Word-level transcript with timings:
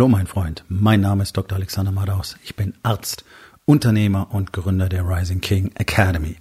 Hallo 0.00 0.08
mein 0.08 0.26
Freund, 0.26 0.64
mein 0.70 1.02
Name 1.02 1.24
ist 1.24 1.36
Dr. 1.36 1.56
Alexander 1.56 1.92
Madaus. 1.92 2.38
Ich 2.42 2.56
bin 2.56 2.72
Arzt, 2.82 3.22
Unternehmer 3.66 4.28
und 4.32 4.50
Gründer 4.50 4.88
der 4.88 5.06
Rising 5.06 5.42
King 5.42 5.72
Academy. 5.74 6.36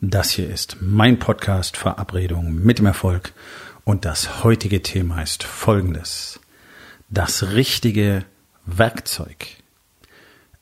Das 0.00 0.30
hier 0.30 0.50
ist 0.50 0.78
mein 0.80 1.20
Podcast 1.20 1.76
Verabredung 1.76 2.52
mit 2.52 2.80
dem 2.80 2.86
Erfolg 2.86 3.32
und 3.84 4.04
das 4.04 4.42
heutige 4.42 4.82
Thema 4.82 5.22
ist 5.22 5.44
folgendes. 5.44 6.40
Das 7.08 7.52
richtige 7.52 8.24
Werkzeug. 8.64 9.46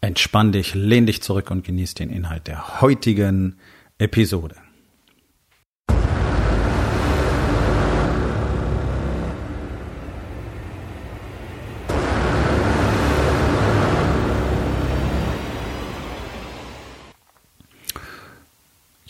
Entspann 0.02 0.52
dich, 0.52 0.74
lehn 0.74 1.06
dich 1.06 1.22
zurück 1.22 1.50
und 1.50 1.64
genieß 1.64 1.94
den 1.94 2.10
Inhalt 2.10 2.46
der 2.46 2.82
heutigen 2.82 3.56
Episode. 3.96 4.56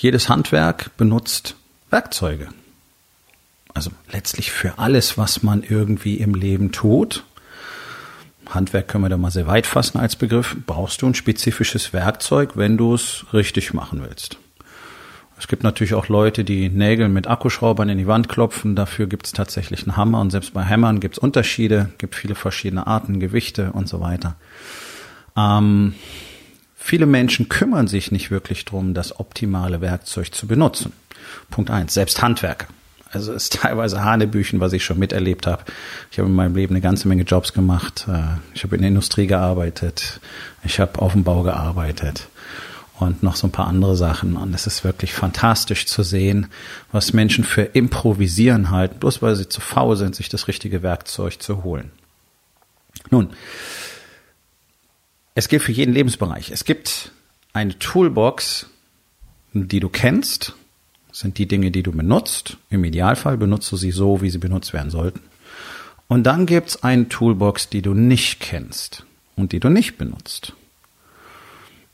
Jedes 0.05 0.29
Handwerk 0.29 0.95
benutzt 0.99 1.57
Werkzeuge. 1.89 2.49
Also 3.73 3.91
letztlich 4.13 4.53
für 4.53 4.79
alles, 4.79 5.17
was 5.17 5.43
man 5.43 5.63
irgendwie 5.63 6.19
im 6.19 6.35
Leben 6.35 6.73
tut. 6.73 7.25
Handwerk 8.47 8.87
können 8.87 9.05
wir 9.05 9.09
da 9.09 9.17
mal 9.17 9.31
sehr 9.31 9.47
weit 9.47 9.67
fassen 9.67 9.99
als 9.99 10.15
Begriff. 10.15 10.59
Brauchst 10.67 11.01
du 11.01 11.07
ein 11.07 11.15
spezifisches 11.15 11.95
Werkzeug, 11.95 12.51
wenn 12.55 12.77
du 12.77 12.93
es 12.93 13.25
richtig 13.33 13.73
machen 13.73 14.03
willst. 14.07 14.37
Es 15.39 15.49
gibt 15.49 15.63
natürlich 15.63 15.95
auch 15.95 16.09
Leute, 16.09 16.45
die 16.45 16.69
Nägel 16.69 17.09
mit 17.09 17.27
Akkuschraubern 17.27 17.89
in 17.89 17.97
die 17.97 18.07
Wand 18.07 18.29
klopfen. 18.29 18.77
Dafür 18.77 19.07
gibt 19.07 19.25
es 19.25 19.33
tatsächlich 19.33 19.85
einen 19.85 19.97
Hammer 19.97 20.21
und 20.21 20.33
selbst 20.33 20.53
bei 20.53 20.65
Hämmern 20.65 21.01
gibt 21.01 21.15
es 21.15 21.19
Unterschiede, 21.19 21.89
gibt 21.97 22.15
viele 22.15 22.35
verschiedene 22.35 22.87
Arten, 22.87 23.21
Gewichte 23.21 23.73
und 23.73 23.89
so 23.89 24.01
weiter. 24.01 24.37
Ähm, 25.35 25.95
Viele 26.87 27.07
Menschen 27.07 27.49
kümmern 27.49 27.87
sich 27.87 28.13
nicht 28.13 28.31
wirklich 28.31 28.67
drum, 28.67 28.93
das 28.93 29.19
optimale 29.19 29.81
Werkzeug 29.81 30.35
zu 30.35 30.47
benutzen. 30.47 30.93
Punkt 31.49 31.71
eins. 31.71 31.95
Selbst 31.95 32.21
Handwerker. 32.21 32.67
Also 33.11 33.33
es 33.33 33.45
ist 33.45 33.55
teilweise 33.55 34.05
Hanebüchen, 34.05 34.61
was 34.61 34.75
ich 34.75 34.85
schon 34.85 34.99
miterlebt 34.99 35.47
habe. 35.47 35.65
Ich 36.11 36.19
habe 36.19 36.29
in 36.29 36.35
meinem 36.35 36.55
Leben 36.55 36.75
eine 36.75 36.83
ganze 36.83 37.09
Menge 37.09 37.23
Jobs 37.23 37.55
gemacht. 37.55 38.05
Äh, 38.07 38.37
ich 38.53 38.65
habe 38.65 38.77
in 38.77 38.83
der 38.83 38.91
Industrie 38.91 39.27
gearbeitet. 39.27 40.21
Ich 40.63 40.79
habe 40.79 41.01
auf 41.01 41.13
dem 41.13 41.25
Bau 41.25 41.43
gearbeitet 41.43 42.29
und 43.01 43.23
noch 43.23 43.37
so 43.37 43.47
ein 43.47 43.53
paar 43.53 43.69
andere 43.69 43.97
Sachen. 43.97 44.37
Und 44.37 44.55
es 44.55 44.67
ist 44.67 44.85
wirklich 44.85 45.15
fantastisch 45.15 45.87
zu 45.87 46.03
sehen, 46.03 46.49
was 46.93 47.15
Menschen 47.15 47.45
für 47.45 47.63
Improvisieren 47.63 48.71
halten, 48.71 48.99
bloß 49.01 49.23
weil 49.23 49.37
sie 49.37 49.49
zu 49.49 49.63
faul 49.63 49.97
sind, 49.97 50.15
sich 50.15 50.29
das 50.29 50.49
richtige 50.49 50.83
Werkzeug 50.83 51.41
zu 51.41 51.65
holen. 51.65 51.93
Nun, 53.11 53.31
es 55.35 55.49
gilt 55.49 55.63
für 55.63 55.73
jeden 55.73 55.95
Lebensbereich. 55.95 56.51
Es 56.51 56.65
gibt 56.65 57.13
eine 57.53 57.79
Toolbox, 57.79 58.69
die 59.53 59.81
du 59.81 59.89
kennst, 59.89 60.55
das 61.09 61.21
sind 61.21 61.39
die 61.39 61.47
Dinge, 61.47 61.71
die 61.71 61.85
du 61.85 61.93
benutzt. 61.93 62.57
Im 62.71 62.83
Idealfall 62.83 63.37
benutzt 63.37 63.71
du 63.71 63.77
sie 63.77 63.93
so, 63.93 64.21
wie 64.21 64.31
sie 64.31 64.39
benutzt 64.39 64.73
werden 64.73 64.91
sollten. 64.91 65.21
Und 66.09 66.25
dann 66.25 66.47
gibt's 66.47 66.83
eine 66.83 67.09
Toolbox, 67.09 67.69
die 67.69 67.83
du 67.83 67.95
nicht 67.95 68.41
kennst 68.41 69.05
und 69.37 69.53
die 69.53 69.61
du 69.61 69.69
nicht 69.69 69.97
benutzt. 69.97 70.55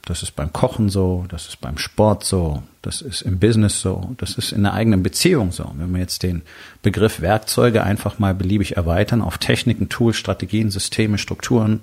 Das 0.07 0.23
ist 0.23 0.35
beim 0.35 0.53
Kochen 0.53 0.89
so, 0.89 1.27
das 1.29 1.49
ist 1.49 1.61
beim 1.61 1.77
Sport 1.77 2.25
so, 2.25 2.63
das 2.81 3.03
ist 3.03 3.21
im 3.21 3.39
Business 3.39 3.81
so, 3.83 4.15
das 4.17 4.37
ist 4.37 4.53
in 4.53 4.63
der 4.63 4.73
eigenen 4.73 5.03
Beziehung 5.03 5.53
so. 5.53 5.71
Wenn 5.77 5.93
wir 5.93 6.01
jetzt 6.01 6.23
den 6.23 6.43
Begriff 6.83 7.21
Werkzeuge 7.21 7.85
einfach 7.85 8.19
mal 8.19 8.35
beliebig 8.35 8.79
erweitern 8.79 9.21
auf 9.21 9.37
Techniken, 9.37 9.91
Tools, 9.91 10.17
Strategien, 10.17 10.71
Systeme, 10.71 11.19
Strukturen, 11.19 11.81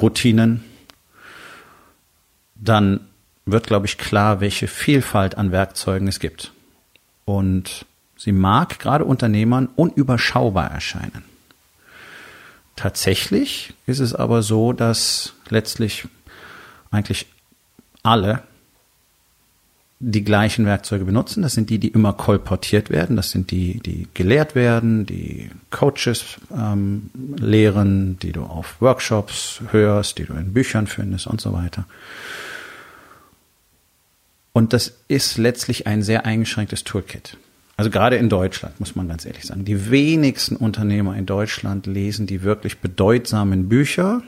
Routinen, 0.00 0.62
dann 2.62 3.00
wird, 3.44 3.66
glaube 3.66 3.86
ich, 3.86 3.98
klar, 3.98 4.40
welche 4.40 4.68
Vielfalt 4.68 5.36
an 5.36 5.50
Werkzeugen 5.50 6.06
es 6.08 6.20
gibt. 6.20 6.52
Und 7.24 7.86
sie 8.16 8.32
mag 8.32 8.78
gerade 8.78 9.04
Unternehmern 9.04 9.68
unüberschaubar 9.74 10.70
erscheinen. 10.70 11.24
Tatsächlich 12.76 13.74
ist 13.86 13.98
es 13.98 14.14
aber 14.14 14.42
so, 14.42 14.72
dass 14.72 15.34
letztlich 15.50 16.06
eigentlich 16.90 17.26
alle 18.02 18.42
die 20.04 20.24
gleichen 20.24 20.66
Werkzeuge 20.66 21.04
benutzen. 21.04 21.42
Das 21.42 21.52
sind 21.52 21.70
die, 21.70 21.78
die 21.78 21.88
immer 21.88 22.12
kolportiert 22.12 22.90
werden. 22.90 23.14
Das 23.14 23.30
sind 23.30 23.52
die, 23.52 23.78
die 23.78 24.08
gelehrt 24.14 24.56
werden, 24.56 25.06
die 25.06 25.50
Coaches 25.70 26.40
ähm, 26.52 27.10
lehren, 27.36 28.18
die 28.18 28.32
du 28.32 28.42
auf 28.42 28.80
Workshops 28.80 29.60
hörst, 29.70 30.18
die 30.18 30.24
du 30.24 30.32
in 30.32 30.52
Büchern 30.52 30.88
findest 30.88 31.28
und 31.28 31.40
so 31.40 31.52
weiter. 31.52 31.84
Und 34.52 34.72
das 34.72 34.92
ist 35.08 35.38
letztlich 35.38 35.86
ein 35.86 36.02
sehr 36.02 36.26
eingeschränktes 36.26 36.84
Toolkit. 36.84 37.36
Also 37.76 37.90
gerade 37.90 38.16
in 38.16 38.28
Deutschland, 38.28 38.78
muss 38.80 38.94
man 38.94 39.08
ganz 39.08 39.24
ehrlich 39.24 39.44
sagen. 39.44 39.64
Die 39.64 39.90
wenigsten 39.90 40.56
Unternehmer 40.56 41.16
in 41.16 41.26
Deutschland 41.26 41.86
lesen 41.86 42.26
die 42.26 42.42
wirklich 42.42 42.78
bedeutsamen 42.78 43.68
Bücher. 43.68 44.22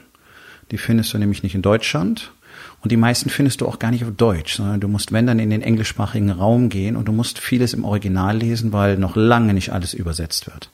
Die 0.71 0.79
findest 0.79 1.13
du 1.13 1.19
nämlich 1.19 1.43
nicht 1.43 1.55
in 1.55 1.63
Deutschland. 1.63 2.33
Und 2.81 2.91
die 2.91 2.97
meisten 2.97 3.31
findest 3.31 3.61
du 3.61 3.67
auch 3.67 3.79
gar 3.79 3.91
nicht 3.91 4.05
auf 4.05 4.15
Deutsch, 4.17 4.57
sondern 4.57 4.81
du 4.81 4.89
musst, 4.89 5.13
wenn 5.13 5.27
dann, 5.27 5.39
in 5.39 5.51
den 5.51 5.63
englischsprachigen 5.63 6.31
Raum 6.31 6.69
gehen 6.69 6.97
und 6.97 7.07
du 7.07 7.13
musst 7.13 7.39
vieles 7.39 7.75
im 7.75 7.85
Original 7.85 8.37
lesen, 8.37 8.73
weil 8.73 8.99
noch 8.99 9.17
lange 9.17 9.55
nicht 9.55 9.73
alles 9.73 9.95
übersetzt 9.95 10.47
wird. 10.47 10.71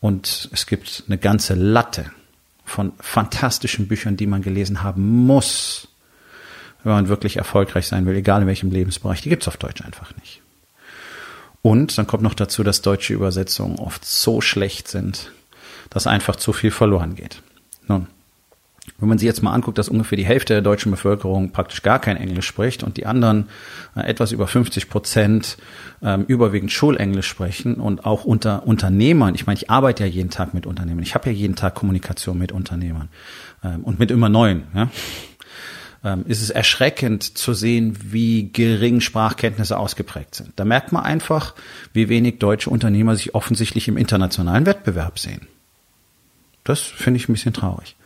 Und 0.00 0.48
es 0.52 0.66
gibt 0.66 1.04
eine 1.06 1.18
ganze 1.18 1.54
Latte 1.54 2.06
von 2.64 2.92
fantastischen 2.98 3.88
Büchern, 3.88 4.16
die 4.16 4.26
man 4.26 4.42
gelesen 4.42 4.82
haben 4.82 5.26
muss, 5.26 5.88
wenn 6.84 6.92
man 6.92 7.08
wirklich 7.08 7.36
erfolgreich 7.36 7.86
sein 7.86 8.06
will, 8.06 8.16
egal 8.16 8.42
in 8.42 8.48
welchem 8.48 8.70
Lebensbereich, 8.70 9.22
die 9.22 9.28
gibt's 9.28 9.48
auf 9.48 9.56
Deutsch 9.56 9.82
einfach 9.82 10.14
nicht. 10.16 10.42
Und 11.62 11.96
dann 11.96 12.06
kommt 12.06 12.22
noch 12.22 12.34
dazu, 12.34 12.64
dass 12.64 12.82
deutsche 12.82 13.14
Übersetzungen 13.14 13.78
oft 13.78 14.04
so 14.04 14.40
schlecht 14.40 14.88
sind, 14.88 15.30
dass 15.90 16.06
einfach 16.06 16.36
zu 16.36 16.52
viel 16.52 16.72
verloren 16.72 17.14
geht. 17.14 17.40
Nun, 17.86 18.08
wenn 18.98 19.08
man 19.08 19.18
sich 19.18 19.26
jetzt 19.26 19.42
mal 19.42 19.52
anguckt, 19.52 19.78
dass 19.78 19.88
ungefähr 19.88 20.16
die 20.16 20.24
Hälfte 20.24 20.54
der 20.54 20.62
deutschen 20.62 20.90
Bevölkerung 20.90 21.50
praktisch 21.50 21.82
gar 21.82 22.00
kein 22.00 22.16
Englisch 22.16 22.46
spricht 22.46 22.82
und 22.82 22.96
die 22.96 23.06
anderen 23.06 23.48
äh, 23.94 24.00
etwas 24.00 24.32
über 24.32 24.48
50 24.48 24.88
Prozent 24.88 25.56
ähm, 26.02 26.24
überwiegend 26.26 26.72
Schulenglisch 26.72 27.28
sprechen 27.28 27.76
und 27.76 28.04
auch 28.04 28.24
unter 28.24 28.66
Unternehmern, 28.66 29.34
ich 29.36 29.46
meine, 29.46 29.58
ich 29.58 29.70
arbeite 29.70 30.04
ja 30.04 30.10
jeden 30.10 30.30
Tag 30.30 30.52
mit 30.52 30.66
Unternehmern, 30.66 31.02
ich 31.02 31.14
habe 31.14 31.30
ja 31.30 31.32
jeden 31.32 31.54
Tag 31.54 31.74
Kommunikation 31.74 32.38
mit 32.38 32.50
Unternehmern 32.50 33.08
ähm, 33.62 33.84
und 33.84 34.00
mit 34.00 34.10
immer 34.10 34.28
neuen. 34.28 34.64
Ja? 34.74 34.88
Ähm, 36.04 36.24
ist 36.26 36.42
es 36.42 36.50
erschreckend 36.50 37.38
zu 37.38 37.54
sehen, 37.54 37.96
wie 38.02 38.50
gering 38.52 39.00
Sprachkenntnisse 39.00 39.78
ausgeprägt 39.78 40.34
sind. 40.34 40.52
Da 40.56 40.64
merkt 40.64 40.92
man 40.92 41.04
einfach, 41.04 41.54
wie 41.92 42.08
wenig 42.08 42.38
deutsche 42.38 42.70
Unternehmer 42.70 43.16
sich 43.16 43.34
offensichtlich 43.34 43.88
im 43.88 43.96
internationalen 43.96 44.66
Wettbewerb 44.66 45.18
sehen. 45.18 45.46
Das 46.64 46.80
finde 46.80 47.18
ich 47.18 47.28
ein 47.28 47.32
bisschen 47.32 47.54
traurig. 47.54 47.96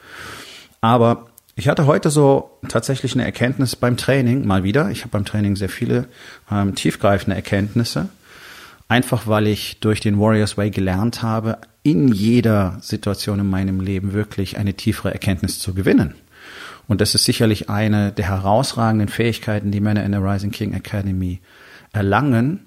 Aber 0.80 1.26
ich 1.56 1.68
hatte 1.68 1.86
heute 1.86 2.10
so 2.10 2.50
tatsächlich 2.68 3.14
eine 3.14 3.24
Erkenntnis 3.24 3.76
beim 3.76 3.96
Training, 3.96 4.46
mal 4.46 4.62
wieder. 4.62 4.90
Ich 4.90 5.00
habe 5.00 5.10
beim 5.10 5.24
Training 5.24 5.56
sehr 5.56 5.70
viele 5.70 6.06
ähm, 6.50 6.74
tiefgreifende 6.74 7.34
Erkenntnisse. 7.34 8.08
Einfach 8.88 9.26
weil 9.26 9.46
ich 9.46 9.80
durch 9.80 10.00
den 10.00 10.20
Warriors 10.20 10.56
Way 10.56 10.70
gelernt 10.70 11.22
habe, 11.22 11.58
in 11.82 12.08
jeder 12.08 12.78
Situation 12.80 13.40
in 13.40 13.48
meinem 13.48 13.80
Leben 13.80 14.12
wirklich 14.12 14.58
eine 14.58 14.74
tiefere 14.74 15.12
Erkenntnis 15.12 15.58
zu 15.58 15.74
gewinnen. 15.74 16.14
Und 16.88 17.00
das 17.00 17.14
ist 17.14 17.24
sicherlich 17.24 17.68
eine 17.68 18.12
der 18.12 18.28
herausragenden 18.28 19.08
Fähigkeiten, 19.08 19.70
die 19.70 19.80
Männer 19.80 20.04
in 20.04 20.12
der 20.12 20.22
Rising 20.22 20.50
King 20.50 20.72
Academy 20.72 21.40
erlangen, 21.92 22.66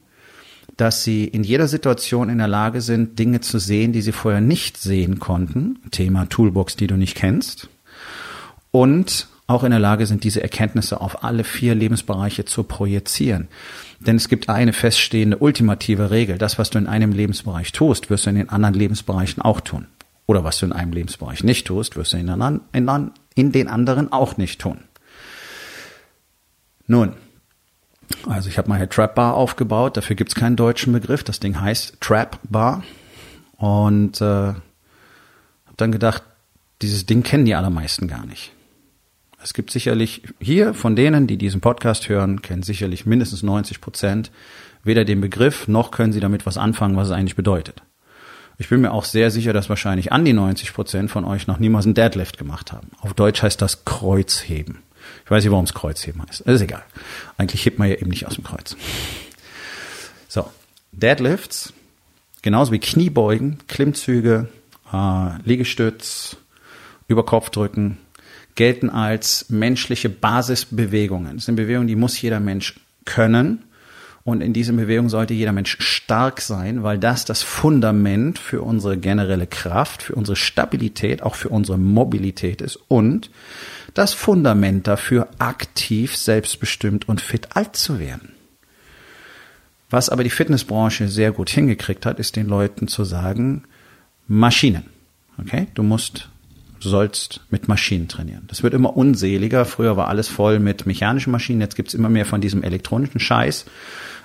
dass 0.78 1.04
sie 1.04 1.26
in 1.26 1.44
jeder 1.44 1.68
Situation 1.68 2.30
in 2.30 2.38
der 2.38 2.48
Lage 2.48 2.82
sind, 2.82 3.20
Dinge 3.20 3.42
zu 3.42 3.60
sehen, 3.60 3.92
die 3.92 4.02
sie 4.02 4.12
vorher 4.12 4.42
nicht 4.42 4.78
sehen 4.78 5.20
konnten. 5.20 5.80
Thema 5.92 6.28
Toolbox, 6.28 6.76
die 6.76 6.88
du 6.88 6.96
nicht 6.96 7.16
kennst. 7.16 7.70
Und 8.72 9.28
auch 9.48 9.64
in 9.64 9.72
der 9.72 9.80
Lage 9.80 10.06
sind, 10.06 10.24
diese 10.24 10.44
Erkenntnisse 10.44 11.02
auf 11.02 11.24
alle 11.24 11.44
vier 11.44 11.74
Lebensbereiche 11.74 12.46
zu 12.46 12.64
projizieren. 12.64 13.48
Denn 14.00 14.16
es 14.16 14.30
gibt 14.30 14.48
eine 14.48 14.74
feststehende 14.74 15.38
ultimative 15.38 16.12
Regel. 16.12 16.38
Das, 16.38 16.60
was 16.60 16.70
du 16.70 16.78
in 16.78 16.88
einem 16.88 17.12
Lebensbereich 17.12 17.72
tust, 17.72 18.10
wirst 18.10 18.26
du 18.26 18.30
in 18.30 18.36
den 18.36 18.50
anderen 18.50 18.76
Lebensbereichen 18.76 19.42
auch 19.42 19.60
tun. 19.60 19.88
Oder 20.28 20.44
was 20.44 20.60
du 20.60 20.68
in 20.68 20.72
einem 20.72 20.94
Lebensbereich 20.94 21.44
nicht 21.44 21.66
tust, 21.66 21.98
wirst 21.98 22.14
du 22.14 22.18
in, 22.18 22.30
anderen, 22.30 22.62
in, 22.72 23.12
in 23.36 23.52
den 23.52 23.68
anderen 23.68 24.12
auch 24.12 24.38
nicht 24.38 24.62
tun. 24.62 24.80
Nun, 26.88 27.14
also 28.28 28.50
ich 28.50 28.58
habe 28.58 28.70
meine 28.70 28.90
Trap 28.90 29.16
Bar 29.16 29.36
aufgebaut, 29.36 29.98
dafür 29.98 30.16
gibt 30.16 30.32
es 30.32 30.36
keinen 30.36 30.56
deutschen 30.56 30.94
Begriff. 30.94 31.24
Das 31.24 31.40
Ding 31.40 31.60
heißt 31.60 32.02
Trap 32.02 32.40
Bar. 32.44 32.84
Und 33.58 34.22
äh, 34.22 34.26
habe 34.26 34.58
dann 35.78 35.92
gedacht, 35.92 36.24
dieses 36.82 37.06
Ding 37.06 37.24
kennen 37.24 37.46
die 37.46 37.56
allermeisten 37.56 38.08
gar 38.08 38.26
nicht. 38.26 38.54
Es 39.42 39.54
gibt 39.54 39.72
sicherlich 39.72 40.24
hier 40.40 40.74
von 40.74 40.96
denen, 40.96 41.28
die 41.28 41.38
diesen 41.38 41.62
Podcast 41.62 42.10
hören, 42.10 42.42
kennen 42.42 42.64
sicherlich 42.64 43.06
mindestens 43.06 43.44
90 43.44 43.82
Prozent 43.82 44.32
weder 44.84 45.06
den 45.06 45.22
Begriff 45.22 45.68
noch 45.68 45.92
können 45.92 46.14
sie 46.14 46.20
damit 46.20 46.46
was 46.46 46.58
anfangen, 46.58 46.96
was 46.96 47.08
es 47.08 47.14
eigentlich 47.14 47.36
bedeutet. 47.36 47.82
Ich 48.60 48.68
bin 48.68 48.82
mir 48.82 48.92
auch 48.92 49.06
sehr 49.06 49.32
sicher, 49.32 49.54
dass 49.54 49.70
wahrscheinlich 49.70 50.12
an 50.12 50.26
die 50.26 50.34
90 50.34 50.74
Prozent 50.74 51.10
von 51.10 51.24
euch 51.24 51.48
noch 51.48 51.60
niemals 51.60 51.86
einen 51.86 51.94
Deadlift 51.94 52.38
gemacht 52.38 52.74
haben. 52.74 52.92
Auf 53.00 53.14
Deutsch 53.14 53.42
heißt 53.42 53.62
das 53.62 53.86
Kreuzheben. 53.86 54.80
Ich 55.24 55.32
weiß 55.32 55.44
nicht, 55.44 55.52
warum 55.52 55.64
es 55.64 55.74
Kreuzheben 55.74 56.22
heißt. 56.22 56.44
Das 56.46 56.56
ist 56.56 56.62
egal. 56.62 56.84
Eigentlich 57.38 57.66
hebt 57.66 57.80
man 57.80 57.88
ja 57.88 57.96
eben 57.96 58.10
nicht 58.10 58.28
aus 58.28 58.36
dem 58.36 58.44
Kreuz. 58.44 58.76
So, 60.28 60.46
Deadlifts, 60.92 61.72
genauso 62.42 62.74
wie 62.74 62.80
Kniebeugen, 62.80 63.60
Klimmzüge, 63.70 64.50
äh, 64.92 65.42
Liegestütz, 65.46 66.36
Überkopfdrücken, 67.08 67.98
gelten 68.56 68.90
als 68.90 69.50
menschliche 69.50 70.10
Basisbewegungen. 70.10 71.38
Das 71.38 71.46
sind 71.46 71.56
Bewegungen, 71.56 71.88
die 71.88 71.96
muss 71.96 72.22
jeder 72.22 72.42
Mensch 72.42 72.78
können 73.06 73.64
und 74.30 74.42
in 74.42 74.54
dieser 74.54 74.74
Bewegung 74.74 75.10
sollte 75.10 75.34
jeder 75.34 75.52
Mensch 75.52 75.78
stark 75.80 76.42
sein, 76.42 76.84
weil 76.84 76.98
das 76.98 77.26
das 77.26 77.42
Fundament 77.42 78.40
für 78.40 78.62
unsere 78.62 78.98
generelle 78.98 79.48
Kraft, 79.48 80.04
für 80.04 80.16
unsere 80.16 80.36
Stabilität, 80.36 81.22
auch 81.24 81.36
für 81.36 81.50
unsere 81.50 81.78
Mobilität 81.78 82.62
ist 82.62 82.80
und 82.88 83.30
das 83.94 84.14
Fundament 84.14 84.88
dafür, 84.88 85.30
aktiv, 85.40 86.16
selbstbestimmt 86.16 87.10
und 87.10 87.22
fit 87.22 87.56
alt 87.56 87.76
zu 87.76 88.00
werden. 88.00 88.34
Was 89.90 90.10
aber 90.10 90.24
die 90.24 90.30
Fitnessbranche 90.30 91.08
sehr 91.08 91.32
gut 91.32 91.50
hingekriegt 91.50 92.06
hat, 92.06 92.20
ist 92.20 92.36
den 92.36 92.48
Leuten 92.48 92.88
zu 92.88 93.04
sagen, 93.04 93.64
Maschinen. 94.28 94.86
Okay? 95.40 95.68
Du 95.74 95.82
musst 95.82 96.30
sollst 96.82 97.42
mit 97.50 97.68
Maschinen 97.68 98.08
trainieren. 98.08 98.46
Das 98.48 98.64
wird 98.64 98.74
immer 98.74 98.96
unseliger. 98.96 99.66
Früher 99.66 99.98
war 99.98 100.08
alles 100.08 100.28
voll 100.28 100.60
mit 100.60 100.86
mechanischen 100.86 101.32
Maschinen. 101.32 101.62
Jetzt 101.62 101.76
gibt's 101.76 101.94
immer 101.94 102.10
mehr 102.10 102.26
von 102.26 102.42
diesem 102.42 102.64
elektronischen 102.64 103.20
Scheiß, 103.20 103.66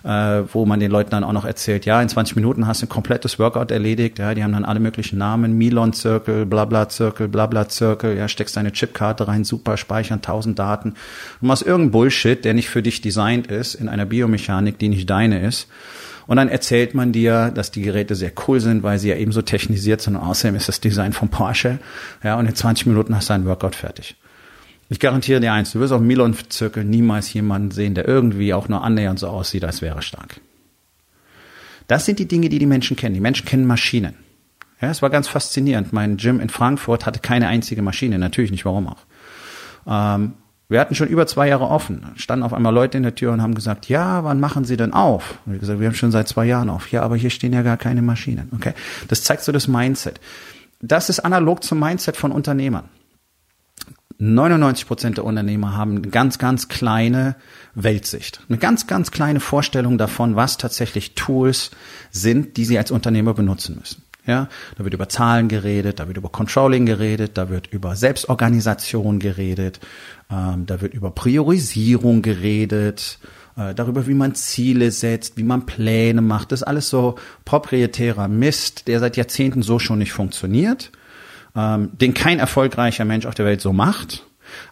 äh, 0.05 0.43
wo 0.53 0.67
man 0.67 0.81
den 0.81 0.91
Leuten 0.91 1.11
dann 1.11 1.25
auch 1.25 1.33
noch 1.33 1.47
erzählt, 1.47 1.87
ja, 1.87 2.01
in 2.01 2.09
20 2.09 2.37
Minuten 2.37 2.67
hast 2.67 2.83
du 2.83 2.87
ein 2.87 2.91
komplettes 2.91 3.39
Workout 3.39 3.71
erledigt. 3.71 4.19
Ja, 4.19 4.35
die 4.35 4.45
haben 4.45 4.53
dann 4.53 4.65
alle 4.65 4.81
möglichen 4.81 5.19
Namen. 5.19 5.57
Milon 5.57 5.95
Circle, 5.95 6.45
Blabla 6.45 6.91
Circle, 6.91 7.29
Blabla 7.29 7.69
Circle. 7.71 8.17
Ja, 8.17 8.29
steckst 8.29 8.57
deine 8.57 8.73
Chipkarte 8.73 9.27
rein, 9.27 9.45
super 9.45 9.77
speichern, 9.77 10.21
tausend 10.21 10.59
Daten. 10.59 10.95
Du 11.41 11.47
machst 11.47 11.63
irgendeinen 11.63 11.91
Bullshit, 11.93 12.45
der 12.45 12.53
nicht 12.53 12.69
für 12.69 12.83
dich 12.83 13.01
designt 13.01 13.47
ist, 13.47 13.75
in 13.75 13.89
einer 13.89 14.05
Biomechanik, 14.05 14.79
die 14.79 14.91
nicht 14.91 15.09
deine 15.09 15.41
ist. 15.47 15.69
Und 16.27 16.37
dann 16.37 16.49
erzählt 16.49 16.95
man 16.95 17.13
dir, 17.13 17.51
dass 17.51 17.71
die 17.71 17.83
Geräte 17.83 18.15
sehr 18.15 18.33
cool 18.47 18.61
sind, 18.61 18.83
weil 18.83 18.99
sie 18.99 19.09
ja 19.09 19.17
ebenso 19.17 19.43
technisiert 19.43 20.01
sind. 20.01 20.17
Und 20.17 20.23
außerdem 20.23 20.57
ist 20.57 20.69
das 20.69 20.81
Design 20.81 21.13
von 21.13 21.29
Porsche. 21.29 21.79
Ja, 22.23 22.39
und 22.39 22.47
in 22.47 22.55
20 22.55 22.87
Minuten 22.87 23.15
hast 23.17 23.31
du 23.31 23.35
ein 23.35 23.47
Workout 23.47 23.75
fertig. 23.75 24.17
Ich 24.89 25.01
garantiere 25.01 25.41
dir 25.41 25.53
eins, 25.53 25.73
du 25.73 25.81
wirst 25.81 25.93
auf 25.93 26.01
Milon-Zirkel 26.01 26.85
niemals 26.85 27.33
jemanden 27.33 27.71
sehen, 27.71 27.95
der 27.95 28.07
irgendwie 28.07 28.53
auch 28.53 28.69
nur 28.69 28.83
annähernd 28.83 29.19
so 29.19 29.29
aussieht, 29.29 29.65
als 29.65 29.83
wäre 29.83 30.03
stark. 30.03 30.41
Das 31.87 32.07
sind 32.07 32.19
die 32.19 32.29
Dinge, 32.29 32.49
die 32.49 32.59
die 32.59 32.67
Menschen 32.67 32.97
kennen. 32.97 33.15
Die 33.15 33.21
Menschen 33.21 33.47
kennen 33.47 33.67
Maschinen. 33.67 34.15
Ja, 34.81 34.91
es 34.91 35.03
war 35.03 35.11
ganz 35.11 35.29
faszinierend. 35.29 35.93
Mein 35.93 36.17
Gym 36.17 36.41
in 36.41 36.49
Frankfurt 36.49 37.07
hatte 37.07 37.21
keine 37.21 37.49
einzige 37.49 37.83
Maschine. 37.83 38.19
Natürlich 38.19 38.51
nicht, 38.51 38.65
warum 38.65 38.89
auch. 38.89 39.05
Ähm, 39.87 40.35
wir 40.69 40.81
hatten 40.81 40.95
schon 40.95 41.09
über 41.09 41.27
zwei 41.27 41.49
Jahre 41.49 41.69
offen. 41.69 42.07
Standen 42.17 42.43
auf 42.43 42.55
einmal 42.55 42.73
Leute 42.73 42.97
in 42.97 43.03
der 43.03 43.15
Tür 43.15 43.33
und 43.33 43.43
haben 43.43 43.55
gesagt, 43.55 43.89
ja, 43.89 44.25
wann 44.25 44.41
machen 44.41 44.65
Sie 44.65 44.77
denn 44.77 44.93
auf? 44.93 45.39
Und 45.45 45.53
wir 45.53 45.59
gesagt, 45.61 45.79
wir 45.79 45.87
haben 45.87 45.95
schon 45.95 46.11
seit 46.11 46.27
zwei 46.27 46.47
Jahren 46.47 46.71
auf. 46.71 46.91
Ja, 46.91 47.03
aber 47.03 47.17
hier 47.17 47.31
stehen 47.31 47.53
ja 47.53 47.63
gar 47.63 47.77
keine 47.77 48.03
Maschinen. 48.03 48.49
Okay, 48.55 48.73
das 49.09 49.23
zeigt 49.23 49.43
so 49.43 49.53
das 49.53 49.69
Mindset. 49.69 50.21
Das 50.81 51.09
ist 51.11 51.21
analog 51.21 51.63
zum 51.63 51.81
Mindset 51.81 52.17
von 52.17 52.33
Unternehmern. 52.33 52.89
99 54.33 54.87
Prozent 54.87 55.17
der 55.19 55.25
Unternehmer 55.25 55.77
haben 55.77 55.97
eine 55.97 56.09
ganz, 56.09 56.39
ganz 56.39 56.69
kleine 56.69 57.37
Weltsicht, 57.75 58.41
eine 58.49 58.59
ganz, 58.59 58.87
ganz 58.87 59.11
kleine 59.11 59.41
Vorstellung 59.41 59.99
davon, 59.99 60.37
was 60.37 60.57
tatsächlich 60.57 61.15
Tools 61.15 61.71
sind, 62.11 62.57
die 62.57 62.65
sie 62.65 62.79
als 62.79 62.91
Unternehmer 62.91 63.35
benutzen 63.35 63.77
müssen. 63.79 64.03
Ja, 64.27 64.49
da 64.79 64.85
wird 64.85 64.95
über 64.95 65.11
Zahlen 65.11 65.49
geredet, 65.49 66.01
da 66.01 66.07
wird 66.07 66.17
über 66.17 66.31
Controlling 66.31 66.87
geredet, 66.87 67.33
da 67.37 67.51
wird 67.51 67.67
über 67.67 67.95
Selbstorganisation 67.95 69.19
geredet, 69.19 69.81
ähm, 70.31 70.65
da 70.65 70.81
wird 70.81 70.95
über 70.95 71.11
Priorisierung 71.11 72.23
geredet, 72.23 73.19
äh, 73.59 73.75
darüber, 73.75 74.07
wie 74.07 74.15
man 74.15 74.35
Ziele 74.35 74.91
setzt, 74.93 75.37
wie 75.37 75.43
man 75.43 75.67
Pläne 75.67 76.23
macht. 76.23 76.53
Das 76.53 76.63
ist 76.63 76.67
alles 76.67 76.89
so 76.89 77.17
proprietärer 77.45 78.29
Mist, 78.29 78.89
der 78.89 78.99
seit 78.99 79.19
Jahrzehnten 79.19 79.63
so 79.63 79.79
schon 79.79 79.99
nicht 79.99 80.13
funktioniert, 80.13 80.91
ähm, 81.57 81.91
den 81.93 82.15
kein 82.15 82.39
erfolgreicher 82.39 83.05
Mensch 83.05 83.27
auf 83.27 83.35
der 83.35 83.47
Welt 83.47 83.61
so 83.61 83.73
macht. 83.73 84.25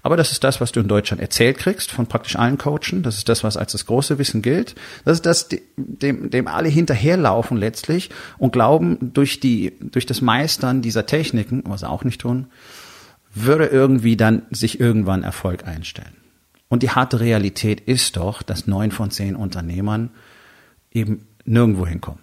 Aber 0.02 0.16
das 0.16 0.32
ist 0.32 0.44
das, 0.44 0.60
was 0.60 0.72
du 0.72 0.80
in 0.80 0.88
Deutschland 0.88 1.20
erzählt 1.20 1.58
kriegst 1.58 1.90
von 1.90 2.06
praktisch 2.06 2.36
allen 2.36 2.58
Coachen. 2.58 3.02
Das 3.02 3.16
ist 3.16 3.28
das, 3.28 3.42
was 3.42 3.56
als 3.56 3.72
das 3.72 3.86
große 3.86 4.18
Wissen 4.18 4.42
gilt. 4.42 4.74
Das 5.04 5.14
ist 5.14 5.26
das, 5.26 5.48
dem, 5.76 6.30
dem 6.30 6.46
alle 6.46 6.68
hinterherlaufen 6.68 7.56
letztlich 7.56 8.10
und 8.38 8.52
glauben, 8.52 9.12
durch 9.12 9.40
die, 9.40 9.72
durch 9.80 10.06
das 10.06 10.20
Meistern 10.20 10.82
dieser 10.82 11.06
Techniken, 11.06 11.62
was 11.66 11.80
sie 11.80 11.88
auch 11.88 12.04
nicht 12.04 12.20
tun, 12.20 12.46
würde 13.34 13.66
irgendwie 13.66 14.16
dann 14.16 14.42
sich 14.50 14.78
irgendwann 14.78 15.22
Erfolg 15.22 15.66
einstellen. 15.66 16.16
Und 16.68 16.82
die 16.82 16.90
harte 16.90 17.20
Realität 17.20 17.80
ist 17.80 18.16
doch, 18.16 18.42
dass 18.42 18.66
neun 18.66 18.92
von 18.92 19.10
zehn 19.10 19.36
Unternehmern 19.36 20.10
eben 20.90 21.26
nirgendwo 21.44 21.86
hinkommen. 21.86 22.20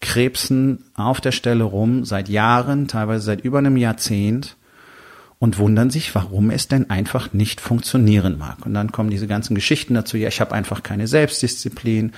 Krebsen 0.00 0.84
auf 0.94 1.20
der 1.20 1.32
Stelle 1.32 1.64
rum 1.64 2.04
seit 2.04 2.28
Jahren, 2.28 2.88
teilweise 2.88 3.24
seit 3.24 3.42
über 3.42 3.58
einem 3.58 3.76
Jahrzehnt 3.76 4.56
und 5.38 5.58
wundern 5.58 5.90
sich, 5.90 6.14
warum 6.14 6.50
es 6.50 6.68
denn 6.68 6.90
einfach 6.90 7.32
nicht 7.32 7.60
funktionieren 7.60 8.38
mag. 8.38 8.64
Und 8.64 8.74
dann 8.74 8.92
kommen 8.92 9.10
diese 9.10 9.26
ganzen 9.26 9.54
Geschichten 9.54 9.94
dazu, 9.94 10.16
ja, 10.16 10.28
ich 10.28 10.40
habe 10.40 10.52
einfach 10.52 10.82
keine 10.82 11.06
Selbstdisziplin 11.06 12.12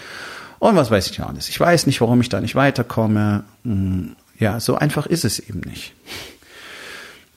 und 0.59 0.77
was 0.77 0.93
weiß 0.93 1.11
ich 1.11 1.21
auch 1.21 1.33
nicht. 1.33 1.49
Ich 1.49 1.59
weiß 1.59 1.87
nicht, 1.87 2.01
warum 2.01 2.21
ich 2.21 2.29
da 2.29 2.41
nicht 2.41 2.55
weiterkomme. 2.55 3.43
Hm, 3.65 4.15
ja, 4.39 4.61
so 4.61 4.77
einfach 4.77 5.07
ist 5.07 5.25
es 5.25 5.41
eben 5.41 5.61
nicht. 5.61 5.93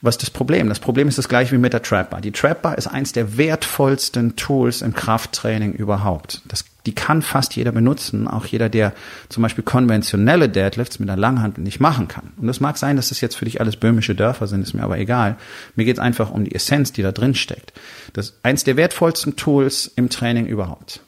Was 0.01 0.15
ist 0.15 0.21
das 0.21 0.29
Problem? 0.29 0.69
Das 0.69 0.79
Problem 0.79 1.07
ist 1.07 1.17
das 1.17 1.27
gleiche 1.27 1.53
wie 1.53 1.57
mit 1.57 1.73
der 1.73 1.81
Trapbar. 1.81 2.21
Die 2.21 2.31
Trapbar 2.31 2.77
ist 2.77 2.85
eins 2.85 3.13
der 3.13 3.37
wertvollsten 3.37 4.35
Tools 4.35 4.83
im 4.83 4.93
Krafttraining 4.93 5.73
überhaupt. 5.73 6.43
Das, 6.47 6.65
die 6.85 6.95
kann 6.95 7.21
fast 7.21 7.55
jeder 7.55 7.71
benutzen, 7.71 8.27
auch 8.27 8.45
jeder, 8.45 8.69
der 8.69 8.93
zum 9.29 9.43
Beispiel 9.43 9.63
konventionelle 9.63 10.49
Deadlifts 10.49 10.99
mit 10.99 11.09
einer 11.09 11.19
Langhandel 11.19 11.63
nicht 11.63 11.79
machen 11.79 12.07
kann. 12.07 12.31
Und 12.37 12.49
es 12.49 12.59
mag 12.59 12.77
sein, 12.77 12.95
dass 12.95 13.09
das 13.09 13.21
jetzt 13.21 13.35
für 13.35 13.45
dich 13.45 13.59
alles 13.59 13.75
böhmische 13.75 14.15
Dörfer 14.15 14.47
sind, 14.47 14.61
ist 14.61 14.73
mir 14.73 14.83
aber 14.83 14.97
egal. 14.97 15.37
Mir 15.75 15.85
geht 15.85 15.97
es 15.97 16.01
einfach 16.01 16.31
um 16.31 16.43
die 16.43 16.55
Essenz, 16.55 16.91
die 16.93 17.01
da 17.01 17.11
drin 17.11 17.35
steckt. 17.35 17.73
Das 18.13 18.29
ist 18.29 18.39
eins 18.43 18.63
der 18.63 18.77
wertvollsten 18.77 19.35
Tools 19.35 19.91
im 19.95 20.09
Training 20.09 20.45
überhaupt 20.45 21.01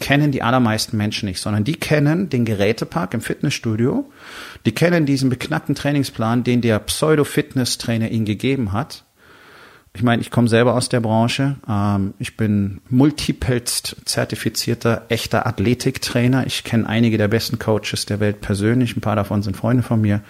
kennen 0.00 0.32
die 0.32 0.42
allermeisten 0.42 0.96
Menschen 0.96 1.28
nicht, 1.28 1.40
sondern 1.40 1.64
die 1.64 1.74
kennen 1.74 2.28
den 2.28 2.44
Gerätepark 2.44 3.14
im 3.14 3.20
Fitnessstudio, 3.20 4.10
die 4.64 4.72
kennen 4.72 5.06
diesen 5.06 5.30
beknackten 5.30 5.74
Trainingsplan, 5.74 6.44
den 6.44 6.60
der 6.60 6.78
Pseudo-Fitness-Trainer 6.78 8.10
ihnen 8.10 8.24
gegeben 8.24 8.72
hat. 8.72 9.04
Ich 9.94 10.02
meine, 10.02 10.22
ich 10.22 10.30
komme 10.30 10.48
selber 10.48 10.74
aus 10.74 10.88
der 10.88 11.00
Branche. 11.00 11.56
Ähm, 11.68 12.14
ich 12.18 12.36
bin 12.36 12.80
multipelst 12.88 13.96
zertifizierter, 14.06 15.04
echter 15.08 15.46
Athletiktrainer. 15.46 16.46
Ich 16.46 16.64
kenne 16.64 16.88
einige 16.88 17.18
der 17.18 17.28
besten 17.28 17.58
Coaches 17.58 18.06
der 18.06 18.18
Welt 18.18 18.40
persönlich. 18.40 18.96
Ein 18.96 19.02
paar 19.02 19.16
davon 19.16 19.42
sind 19.42 19.56
Freunde 19.56 19.82
von 19.82 20.00
mir. 20.00 20.22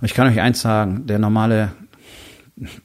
Und 0.00 0.06
ich 0.06 0.14
kann 0.14 0.28
euch 0.28 0.40
eins 0.40 0.62
sagen, 0.62 1.06
der 1.06 1.18
normale, 1.18 1.72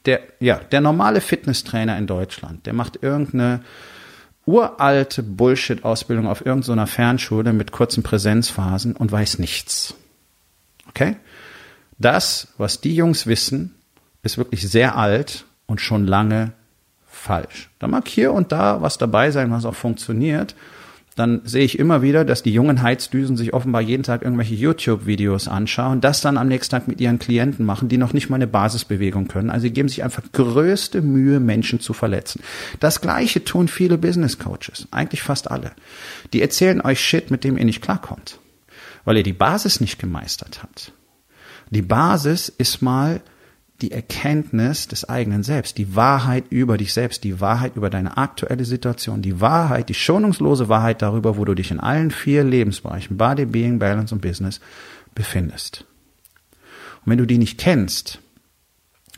der, 0.06 0.20
ja, 0.42 0.60
der 0.60 0.82
normale 0.82 1.22
Fitnesstrainer 1.22 1.98
in 1.98 2.08
Deutschland, 2.08 2.66
der 2.66 2.74
macht 2.74 3.02
irgendeine 3.02 3.62
uralte 4.46 5.24
Bullshit-Ausbildung 5.24 6.28
auf 6.28 6.46
irgendeiner 6.46 6.88
Fernschule 6.88 7.54
mit 7.54 7.72
kurzen 7.72 8.04
Präsenzphasen 8.04 8.98
und 8.98 9.14
weiß 9.14 9.40
nichts. 9.40 9.96
Okay? 10.90 11.16
Das, 11.98 12.50
was 12.58 12.82
die 12.82 12.96
Jungs 12.96 13.28
wissen, 13.28 13.76
ist 14.24 14.38
wirklich 14.38 14.70
sehr 14.70 14.98
alt 14.98 15.46
und 15.68 15.82
schon 15.82 16.06
lange 16.06 16.54
falsch. 17.06 17.70
Da 17.80 17.88
mag 17.88 18.08
hier 18.08 18.34
und 18.34 18.52
da 18.52 18.82
was 18.82 18.98
dabei 18.98 19.32
sein, 19.32 19.52
was 19.52 19.66
auch 19.66 19.76
funktioniert, 19.76 20.56
dann 21.16 21.42
sehe 21.46 21.64
ich 21.64 21.80
immer 21.80 22.02
wieder, 22.02 22.26
dass 22.26 22.44
die 22.44 22.54
jungen 22.54 22.82
Heizdüsen 22.82 23.38
sich 23.38 23.54
offenbar 23.54 23.82
jeden 23.82 24.04
Tag 24.04 24.22
irgendwelche 24.22 24.54
YouTube-Videos 24.54 25.48
anschauen, 25.48 26.02
das 26.02 26.20
dann 26.20 26.38
am 26.38 26.50
nächsten 26.50 26.72
Tag 26.72 26.90
mit 26.90 27.00
ihren 27.00 27.20
Klienten 27.20 27.66
machen, 27.66 27.88
die 27.88 27.98
noch 27.98 28.12
nicht 28.12 28.30
mal 28.30 28.36
eine 28.36 28.48
Basisbewegung 28.48 29.30
können. 29.30 29.50
Also 29.50 29.64
sie 29.64 29.72
geben 29.72 29.88
sich 29.88 30.04
einfach 30.04 30.24
größte 30.34 31.02
Mühe, 31.02 31.40
Menschen 31.40 31.80
zu 31.80 31.94
verletzen. 31.94 32.42
Das 32.82 33.00
Gleiche 33.00 33.46
tun 33.46 33.70
viele 33.70 33.98
Business 33.98 34.38
Coaches, 34.40 34.90
eigentlich 34.92 35.22
fast 35.24 35.50
alle. 35.50 35.72
Die 36.34 36.42
erzählen 36.42 36.82
euch 36.82 37.00
Shit, 37.00 37.32
mit 37.32 37.46
dem 37.46 37.58
ihr 37.58 37.66
nicht 37.66 37.82
klarkommt, 37.82 38.40
weil 39.06 39.16
ihr 39.16 39.24
die 39.24 39.34
Basis 39.34 39.80
nicht 39.80 40.00
gemeistert 40.00 40.64
habt. 40.64 40.92
Die 41.70 41.82
Basis 41.82 42.50
ist 42.50 42.82
mal 42.82 43.22
die 43.82 43.92
Erkenntnis 43.92 44.88
des 44.88 45.08
eigenen 45.10 45.44
Selbst, 45.44 45.78
die 45.78 45.96
Wahrheit 45.96 46.46
über 46.50 46.78
dich 46.78 46.94
selbst, 46.94 47.24
die 47.24 47.42
Wahrheit 47.42 47.76
über 47.76 47.90
deine 47.90 48.18
aktuelle 48.18 48.64
Situation, 48.64 49.22
die 49.22 49.42
Wahrheit, 49.42 49.90
die 49.90 49.94
schonungslose 49.94 50.70
Wahrheit 50.70 51.02
darüber, 51.02 51.38
wo 51.38 51.44
du 51.44 51.56
dich 51.56 51.72
in 51.72 51.80
allen 51.80 52.12
vier 52.12 52.44
Lebensbereichen, 52.44 53.18
Body, 53.18 53.46
Being, 53.46 53.80
Balance 53.80 54.16
und 54.16 54.22
Business, 54.22 54.62
befindest. 55.14 55.86
Und 57.04 57.12
wenn 57.12 57.18
du 57.18 57.26
die 57.26 57.38
nicht 57.38 57.60
kennst, 57.60 58.20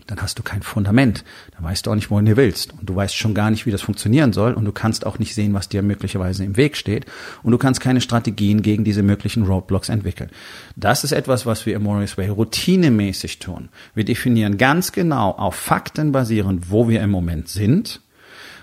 dann 0.08 0.22
hast 0.22 0.40
du 0.40 0.44
kein 0.44 0.64
Fundament. 0.64 1.24
Dann 1.56 1.64
weißt 1.64 1.86
du 1.86 1.92
auch 1.92 1.96
nicht, 1.96 2.10
wohin 2.10 2.26
du 2.26 2.38
willst. 2.38 2.74
Und 2.74 2.90
du 2.90 2.96
weißt 2.96 3.16
schon 3.16 3.34
gar 3.34 3.52
nicht, 3.52 3.66
wie 3.66 3.72
das 3.72 3.82
funktionieren 3.82 4.34
soll. 4.34 4.54
Und 4.54 4.66
du 4.66 4.72
kannst 4.72 5.06
auch 5.06 5.20
nicht 5.20 5.36
sehen, 5.36 5.54
was 5.54 5.70
dir 5.70 5.82
möglicherweise 5.82 6.44
im 6.44 6.58
Weg 6.58 6.78
steht. 6.78 7.06
Und 7.44 7.52
du 7.52 7.58
kannst 7.58 7.82
keine 7.82 8.02
Strategien 8.02 8.62
gegen 8.62 8.84
diese 8.84 9.04
möglichen 9.04 9.44
Roadblocks 9.44 9.90
entwickeln. 9.90 10.30
Das 10.76 11.04
ist 11.04 11.12
etwas, 11.12 11.46
was 11.46 11.66
wir 11.66 11.76
im 11.76 11.84
Morris 11.84 12.18
Way 12.18 12.30
routinemäßig 12.30 13.40
tun. 13.40 13.70
Wir 13.94 14.06
definieren 14.06 14.58
ganz 14.58 14.92
genau 14.92 15.32
auf 15.32 15.56
Fakten 15.56 16.12
basierend, 16.12 16.72
wo 16.72 16.88
wir 16.88 17.02
im 17.02 17.12
Moment 17.12 17.50
sind. 17.50 18.02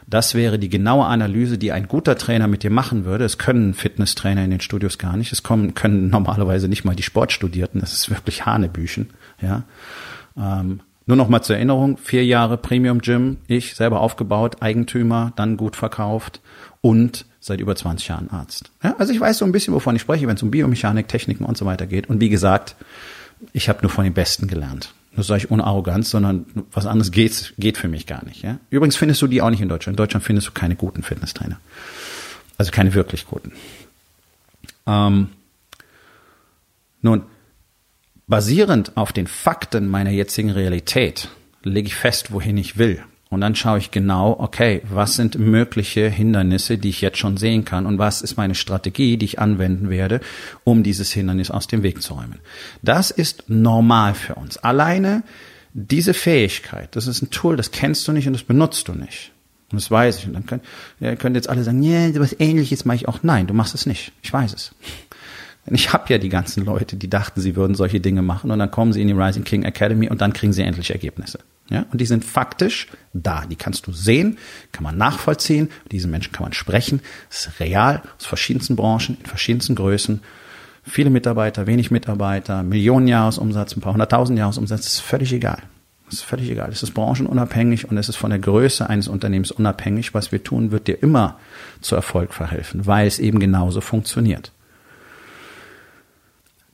Das 0.07 0.35
wäre 0.35 0.59
die 0.59 0.69
genaue 0.69 1.07
Analyse, 1.07 1.57
die 1.57 1.73
ein 1.73 1.89
guter 1.89 2.17
Trainer 2.17 2.47
mit 2.47 2.63
dir 2.63 2.71
machen 2.71 3.05
würde. 3.05 3.25
Es 3.25 3.39
können 3.39 3.75
Fitnesstrainer 3.75 4.45
in 4.45 4.51
den 4.51 4.61
Studios 4.61 4.99
gar 4.99 5.17
nicht. 5.17 5.33
Es 5.33 5.43
kommen, 5.43 5.75
können 5.75 6.11
normalerweise 6.11 6.69
nicht 6.69 6.85
mal 6.85 6.97
die 6.97 7.03
Sportstudierten. 7.03 7.81
Das 7.81 7.93
ist 7.93 8.11
wirklich 8.11 8.45
Hanebüchen. 8.45 9.11
Ja. 9.41 9.65
Ähm, 10.37 10.81
nur 11.07 11.17
noch 11.17 11.29
mal 11.29 11.43
zur 11.43 11.57
Erinnerung, 11.57 11.99
vier 11.99 12.25
Jahre 12.25 12.57
Premium 12.57 13.01
Gym, 13.01 13.39
ich 13.47 13.75
selber 13.75 14.01
aufgebaut, 14.01 14.63
Eigentümer, 14.63 15.33
dann 15.37 15.57
gut 15.57 15.77
verkauft 15.77 16.41
und 16.81 17.27
seit 17.41 17.61
über 17.61 17.77
20 17.77 18.09
Jahren 18.09 18.31
Arzt. 18.31 18.71
Ja, 18.83 18.97
also 18.99 19.13
ich 19.13 19.21
weiß 19.21 19.39
so 19.39 19.45
ein 19.45 19.53
bisschen, 19.53 19.75
wovon 19.75 19.97
ich 19.97 20.03
spreche, 20.03 20.27
wenn 20.27 20.37
es 20.37 20.43
um 20.43 20.51
Biomechanik, 20.51 21.09
Techniken 21.09 21.45
und 21.45 21.59
so 21.59 21.67
weiter 21.67 21.87
geht. 21.87 22.09
Und 22.09 22.21
wie 22.21 22.31
gesagt, 22.31 22.75
ich 23.53 23.69
habe 23.69 23.81
nur 23.83 23.91
von 23.91 24.05
den 24.05 24.15
Besten 24.15 24.49
gelernt. 24.49 24.95
Das 25.15 25.27
sage 25.27 25.45
ich 25.45 25.51
ohne 25.51 25.65
Arroganz, 25.65 26.11
sondern 26.11 26.47
was 26.73 26.87
anderes 26.87 27.13
geht, 27.13 27.55
geht 27.59 27.77
für 27.77 27.89
mich 27.89 28.07
gar 28.07 28.25
nicht. 28.25 28.43
Ja? 28.43 28.59
Übrigens 28.71 28.97
findest 28.97 29.23
du 29.23 29.27
die 29.27 29.43
auch 29.43 29.51
nicht 29.51 29.61
in 29.61 29.69
Deutschland. 29.69 29.95
In 29.95 29.99
Deutschland 29.99 30.25
findest 30.25 30.49
du 30.49 30.53
keine 30.53 30.75
guten 30.75 31.03
Fitnesstrainer. 31.03 31.61
Also 32.57 32.73
keine 32.73 32.95
wirklich 32.95 33.27
guten. 33.27 33.53
Ähm, 34.87 35.29
nun, 37.03 37.23
Basierend 38.27 38.97
auf 38.97 39.13
den 39.13 39.27
Fakten 39.27 39.87
meiner 39.87 40.11
jetzigen 40.11 40.51
Realität 40.51 41.29
lege 41.63 41.89
ich 41.89 41.95
fest, 41.95 42.33
wohin 42.33 42.57
ich 42.57 42.79
will. 42.79 43.03
Und 43.29 43.43
dann 43.43 43.55
schaue 43.55 43.79
ich 43.79 43.91
genau, 43.91 44.37
okay, 44.39 44.81
was 44.89 45.17
sind 45.17 45.39
mögliche 45.39 46.09
Hindernisse, 46.09 46.79
die 46.79 46.89
ich 46.89 47.03
jetzt 47.03 47.19
schon 47.19 47.37
sehen 47.37 47.65
kann 47.67 47.85
und 47.85 47.99
was 47.99 48.23
ist 48.23 48.37
meine 48.37 48.55
Strategie, 48.55 49.17
die 49.17 49.27
ich 49.27 49.41
anwenden 49.41 49.91
werde, 49.91 50.21
um 50.63 50.83
dieses 50.83 51.13
Hindernis 51.13 51.51
aus 51.51 51.67
dem 51.67 51.83
Weg 51.83 52.01
zu 52.01 52.15
räumen. 52.15 52.39
Das 52.81 53.11
ist 53.11 53.45
normal 53.49 54.15
für 54.15 54.37
uns. 54.37 54.57
Alleine 54.57 55.23
diese 55.75 56.15
Fähigkeit, 56.15 56.95
das 56.97 57.07
ist 57.07 57.21
ein 57.21 57.31
Tool, 57.31 57.57
das 57.57 57.73
kennst 57.73 58.07
du 58.09 58.13
nicht 58.13 58.27
und 58.27 58.33
das 58.33 58.45
benutzt 58.45 58.89
du 58.89 58.93
nicht. 58.93 59.33
Und 59.71 59.81
das 59.81 59.91
weiß 59.91 60.21
ich. 60.21 60.27
Und 60.29 60.35
dann 60.35 60.47
könnt, 60.47 60.63
ja, 61.01 61.17
könnt 61.17 61.35
jetzt 61.35 61.49
alle 61.49 61.65
sagen, 61.65 61.83
ja, 61.83 62.07
yeah, 62.07 62.21
was 62.21 62.39
ähnliches 62.39 62.85
mache 62.85 62.97
ich 62.97 63.09
auch. 63.09 63.25
Nein, 63.25 63.49
du 63.49 63.55
machst 63.55 63.75
es 63.75 63.87
nicht. 63.87 64.13
Ich 64.23 64.33
weiß 64.33 64.55
es. 64.55 64.73
Ich 65.67 65.93
habe 65.93 66.13
ja 66.13 66.19
die 66.19 66.29
ganzen 66.29 66.65
Leute, 66.65 66.97
die 66.97 67.09
dachten, 67.09 67.41
sie 67.41 67.57
würden 67.57 67.75
solche 67.75 68.01
Dinge 68.01 68.21
machen 68.21 68.51
und 68.51 68.59
dann 68.59 68.71
kommen 68.71 68.93
sie 68.93 69.01
in 69.01 69.09
die 69.09 69.15
Rising 69.15 69.45
King 69.45 69.63
Academy 69.63 70.11
und 70.11 70.21
dann 70.21 70.33
kriegen 70.33 70.53
sie 70.53 70.63
endlich 70.63 70.91
Ergebnisse. 70.91 71.39
Ja, 71.71 71.87
und 71.91 72.01
die 72.01 72.07
sind 72.07 72.25
faktisch 72.25 72.89
da. 73.15 73.47
Die 73.47 73.57
kannst 73.57 73.87
du 73.87 73.93
sehen, 73.93 74.37
kann 74.73 74.85
man 74.85 74.99
nachvollziehen. 74.99 75.71
Mit 75.85 75.93
diesen 75.93 76.11
Menschen 76.11 76.33
kann 76.33 76.43
man 76.43 76.53
sprechen. 76.53 77.01
Es 77.31 77.47
ist 77.47 77.61
real 77.61 78.03
aus 78.19 78.27
verschiedensten 78.27 78.77
Branchen, 78.77 79.17
in 79.19 79.27
verschiedensten 79.27 79.75
Größen. 79.75 80.21
Viele 80.83 81.09
Mitarbeiter, 81.09 81.67
wenig 81.67 81.91
Mitarbeiter, 81.91 82.63
Millionen 82.63 83.09
Jahresumsatz, 83.09 83.75
ein 83.75 83.81
paar 83.81 83.95
hunderttausend 83.95 84.39
Jahresumsatz, 84.39 84.83
das 84.83 84.93
ist 84.95 85.01
völlig 85.01 85.33
egal. 85.33 85.63
Das 86.05 86.17
ist 86.17 86.25
völlig 86.25 86.51
egal. 86.51 86.69
Es 86.71 86.83
ist 86.83 86.93
branchenunabhängig 86.93 87.91
und 87.91 87.97
es 87.97 88.11
ist 88.11 88.17
von 88.17 88.29
der 88.29 88.39
Größe 88.39 88.89
eines 88.91 89.09
Unternehmens 89.09 89.51
unabhängig. 89.51 90.13
Was 90.13 90.33
wir 90.33 90.45
tun, 90.45 90.71
wird 90.71 90.87
dir 90.87 91.03
immer 91.03 91.39
zu 91.81 91.97
Erfolg 91.97 92.35
verhelfen, 92.35 92.85
weil 92.85 93.07
es 93.07 93.19
eben 93.19 93.41
genauso 93.41 93.81
funktioniert. 93.81 94.53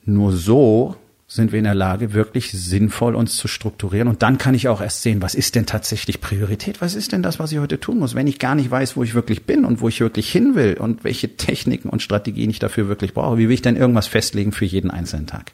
Nur 0.05 0.33
so 0.33 0.97
sind 1.27 1.53
wir 1.53 1.59
in 1.59 1.65
der 1.65 1.77
Lage, 1.77 2.13
wirklich 2.13 2.51
sinnvoll 2.51 3.15
uns 3.15 3.37
zu 3.37 3.47
strukturieren. 3.47 4.09
Und 4.09 4.23
dann 4.23 4.37
kann 4.37 4.55
ich 4.55 4.67
auch 4.67 4.81
erst 4.81 5.03
sehen, 5.03 5.23
was 5.23 5.37
ist 5.37 5.55
denn 5.55 5.65
tatsächlich 5.65 6.21
Priorität? 6.21 6.81
Was 6.81 6.97
ist 6.97 7.13
denn 7.13 7.23
das, 7.23 7.39
was 7.39 7.53
ich 7.53 7.61
heute 7.61 7.79
tun 7.79 8.01
muss? 8.01 8.17
Wenn 8.17 8.27
ich 8.27 8.41
gar 8.41 8.57
nicht 8.57 8.71
weiß, 8.71 8.97
wo 8.97 9.05
ich 9.05 9.15
wirklich 9.15 9.47
bin 9.47 9.65
und 9.65 9.81
wo 9.81 9.89
ich 9.89 10.01
wirklich 10.01 10.31
hin 10.31 10.57
will 10.57 10.77
und 10.79 11.05
welche 11.05 11.37
Techniken 11.37 11.89
und 11.89 12.03
Strategien 12.03 12.51
ich 12.51 12.59
dafür 12.59 12.89
wirklich 12.89 13.15
brauche, 13.15 13.39
wie 13.39 13.49
will 13.49 13.55
ich 13.55 13.63
denn 13.63 13.77
irgendwas 13.77 14.09
festlegen 14.09 14.51
für 14.51 14.65
jeden 14.65 14.91
einzelnen 14.91 15.29
Tag? 15.29 15.53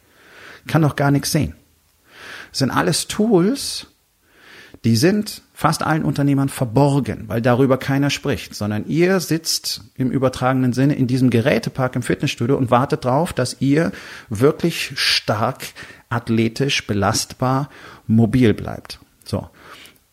kann 0.67 0.83
doch 0.83 0.97
gar 0.97 1.11
nichts 1.11 1.33
sehen. 1.33 1.55
Das 2.50 2.61
sind 2.61 2.71
alles 2.71 3.07
Tools, 3.09 3.87
die 4.85 4.97
sind 4.97 5.43
fast 5.59 5.83
allen 5.83 6.05
Unternehmern 6.05 6.51
verborgen, 6.51 7.25
weil 7.29 7.41
darüber 7.41 7.79
keiner 7.79 8.11
spricht, 8.11 8.55
sondern 8.55 8.87
ihr 8.89 9.21
sitzt 9.21 9.85
im 9.95 10.11
übertragenen 10.11 10.75
Sinne 10.75 10.97
in 10.97 11.07
diesem 11.07 11.31
Gerätepark 11.31 11.97
im 11.97 12.03
Fitnessstudio 12.03 12.59
und 12.59 12.71
wartet 12.71 13.07
darauf, 13.07 13.33
dass 13.33 13.57
ihr 13.61 13.91
wirklich 14.29 14.93
stark, 14.97 15.69
athletisch, 16.11 16.87
belastbar, 16.87 17.71
mobil 18.07 18.53
bleibt. 18.53 18.99
So. 19.25 19.49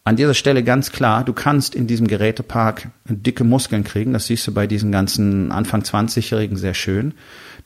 An 0.05 0.15
dieser 0.15 0.33
Stelle 0.33 0.63
ganz 0.63 0.93
klar, 0.93 1.25
du 1.25 1.33
kannst 1.33 1.75
in 1.75 1.87
diesem 1.87 2.07
Gerätepark 2.07 2.87
dicke 3.03 3.43
Muskeln 3.43 3.83
kriegen. 3.83 4.13
Das 4.13 4.27
siehst 4.27 4.47
du 4.47 4.53
bei 4.53 4.65
diesen 4.65 4.93
ganzen 4.93 5.51
Anfang 5.51 5.81
20-Jährigen 5.81 6.55
sehr 6.55 6.73
schön. 6.73 7.15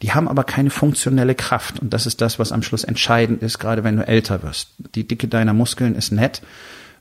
Die 0.01 0.13
haben 0.13 0.27
aber 0.27 0.45
keine 0.45 0.71
funktionelle 0.71 1.35
Kraft. 1.35 1.79
Und 1.79 1.93
das 1.93 2.07
ist 2.07 2.21
das, 2.21 2.39
was 2.39 2.51
am 2.51 2.63
Schluss 2.63 2.83
entscheidend 2.83 3.43
ist, 3.43 3.59
gerade 3.59 3.83
wenn 3.83 3.97
du 3.97 4.07
älter 4.07 4.41
wirst. 4.41 4.69
Die 4.95 5.07
Dicke 5.07 5.27
deiner 5.27 5.53
Muskeln 5.53 5.93
ist 5.93 6.11
nett 6.11 6.41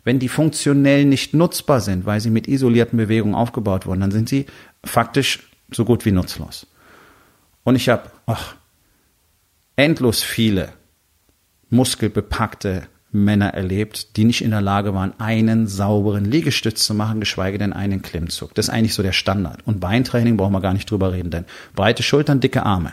wenn 0.06 0.20
die 0.20 0.28
funktionell 0.28 1.04
nicht 1.04 1.34
nutzbar 1.34 1.80
sind, 1.80 2.06
weil 2.06 2.20
sie 2.20 2.30
mit 2.30 2.46
isolierten 2.46 2.96
Bewegungen 2.96 3.34
aufgebaut 3.34 3.86
wurden, 3.86 4.02
dann 4.02 4.12
sind 4.12 4.28
sie 4.28 4.46
faktisch 4.84 5.50
so 5.72 5.84
gut 5.84 6.04
wie 6.04 6.12
nutzlos. 6.12 6.68
Und 7.64 7.74
ich 7.74 7.88
habe 7.88 8.08
endlos 9.74 10.22
viele 10.22 10.68
muskelbepackte 11.70 12.86
Männer 13.10 13.54
erlebt, 13.54 14.16
die 14.16 14.24
nicht 14.24 14.44
in 14.44 14.52
der 14.52 14.60
Lage 14.60 14.94
waren, 14.94 15.12
einen 15.18 15.66
sauberen 15.66 16.24
Liegestütz 16.24 16.84
zu 16.84 16.94
machen, 16.94 17.18
geschweige 17.18 17.58
denn 17.58 17.72
einen 17.72 18.00
Klimmzug. 18.00 18.54
Das 18.54 18.68
ist 18.68 18.72
eigentlich 18.72 18.94
so 18.94 19.02
der 19.02 19.10
Standard. 19.10 19.66
Und 19.66 19.80
Beintraining 19.80 20.36
brauchen 20.36 20.52
wir 20.52 20.60
gar 20.60 20.72
nicht 20.72 20.88
drüber 20.88 21.12
reden, 21.12 21.32
denn 21.32 21.46
breite 21.74 22.04
Schultern, 22.04 22.38
dicke 22.38 22.62
Arme. 22.62 22.92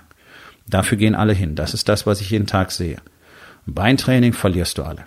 Dafür 0.68 0.98
gehen 0.98 1.14
alle 1.14 1.34
hin. 1.34 1.54
Das 1.54 1.76
ist 1.76 1.90
das, 1.90 2.08
was 2.08 2.22
ich 2.22 2.32
jeden 2.32 2.48
Tag 2.48 2.72
sehe. 2.72 2.98
Beintraining 3.68 4.34
verlierst 4.34 4.80
du 4.80 4.84
alle. 4.84 5.06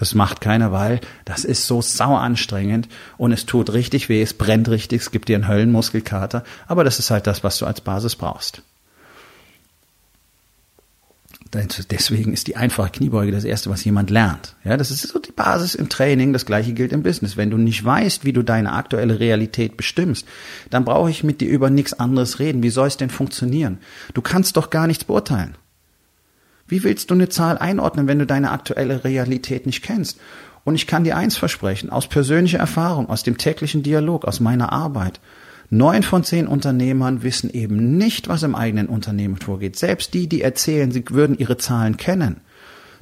Das 0.00 0.14
macht 0.14 0.40
keiner, 0.40 0.72
weil 0.72 1.02
das 1.26 1.44
ist 1.44 1.66
so 1.66 1.82
sauer 1.82 2.20
anstrengend 2.20 2.88
und 3.18 3.32
es 3.32 3.44
tut 3.44 3.74
richtig 3.74 4.08
weh, 4.08 4.22
es 4.22 4.32
brennt 4.32 4.70
richtig, 4.70 5.02
es 5.02 5.10
gibt 5.10 5.28
dir 5.28 5.36
einen 5.36 5.46
Höllenmuskelkater, 5.46 6.42
aber 6.66 6.84
das 6.84 6.98
ist 6.98 7.10
halt 7.10 7.26
das, 7.26 7.44
was 7.44 7.58
du 7.58 7.66
als 7.66 7.82
Basis 7.82 8.16
brauchst. 8.16 8.62
Deswegen 11.52 12.32
ist 12.32 12.46
die 12.46 12.56
einfache 12.56 12.90
Kniebeuge 12.90 13.30
das 13.30 13.44
erste, 13.44 13.68
was 13.68 13.84
jemand 13.84 14.08
lernt. 14.08 14.54
Ja, 14.64 14.78
das 14.78 14.90
ist 14.90 15.06
so 15.06 15.18
die 15.18 15.32
Basis 15.32 15.74
im 15.74 15.90
Training. 15.90 16.32
Das 16.32 16.46
gleiche 16.46 16.72
gilt 16.72 16.92
im 16.92 17.02
Business. 17.02 17.36
Wenn 17.36 17.50
du 17.50 17.58
nicht 17.58 17.84
weißt, 17.84 18.24
wie 18.24 18.32
du 18.32 18.42
deine 18.42 18.72
aktuelle 18.72 19.18
Realität 19.18 19.76
bestimmst, 19.76 20.26
dann 20.70 20.84
brauche 20.84 21.10
ich 21.10 21.24
mit 21.24 21.40
dir 21.40 21.48
über 21.48 21.68
nichts 21.68 21.92
anderes 21.92 22.38
reden. 22.38 22.62
Wie 22.62 22.70
soll 22.70 22.86
es 22.86 22.98
denn 22.98 23.10
funktionieren? 23.10 23.78
Du 24.14 24.22
kannst 24.22 24.56
doch 24.56 24.70
gar 24.70 24.86
nichts 24.86 25.04
beurteilen. 25.04 25.56
Wie 26.70 26.84
willst 26.84 27.10
du 27.10 27.14
eine 27.14 27.28
Zahl 27.28 27.58
einordnen, 27.58 28.06
wenn 28.06 28.20
du 28.20 28.26
deine 28.26 28.52
aktuelle 28.52 29.04
Realität 29.04 29.66
nicht 29.66 29.82
kennst? 29.82 30.20
Und 30.64 30.76
ich 30.76 30.86
kann 30.86 31.04
dir 31.04 31.16
eins 31.16 31.36
versprechen, 31.36 31.90
aus 31.90 32.06
persönlicher 32.06 32.58
Erfahrung, 32.58 33.08
aus 33.08 33.22
dem 33.22 33.38
täglichen 33.38 33.82
Dialog, 33.82 34.24
aus 34.24 34.40
meiner 34.40 34.72
Arbeit. 34.72 35.20
Neun 35.68 36.02
von 36.02 36.22
zehn 36.22 36.46
Unternehmern 36.46 37.22
wissen 37.22 37.50
eben 37.50 37.96
nicht, 37.96 38.28
was 38.28 38.44
im 38.44 38.54
eigenen 38.54 38.86
Unternehmen 38.86 39.36
vorgeht. 39.36 39.76
Selbst 39.76 40.14
die, 40.14 40.28
die 40.28 40.42
erzählen, 40.42 40.92
sie 40.92 41.04
würden 41.10 41.38
ihre 41.38 41.56
Zahlen 41.56 41.96
kennen. 41.96 42.40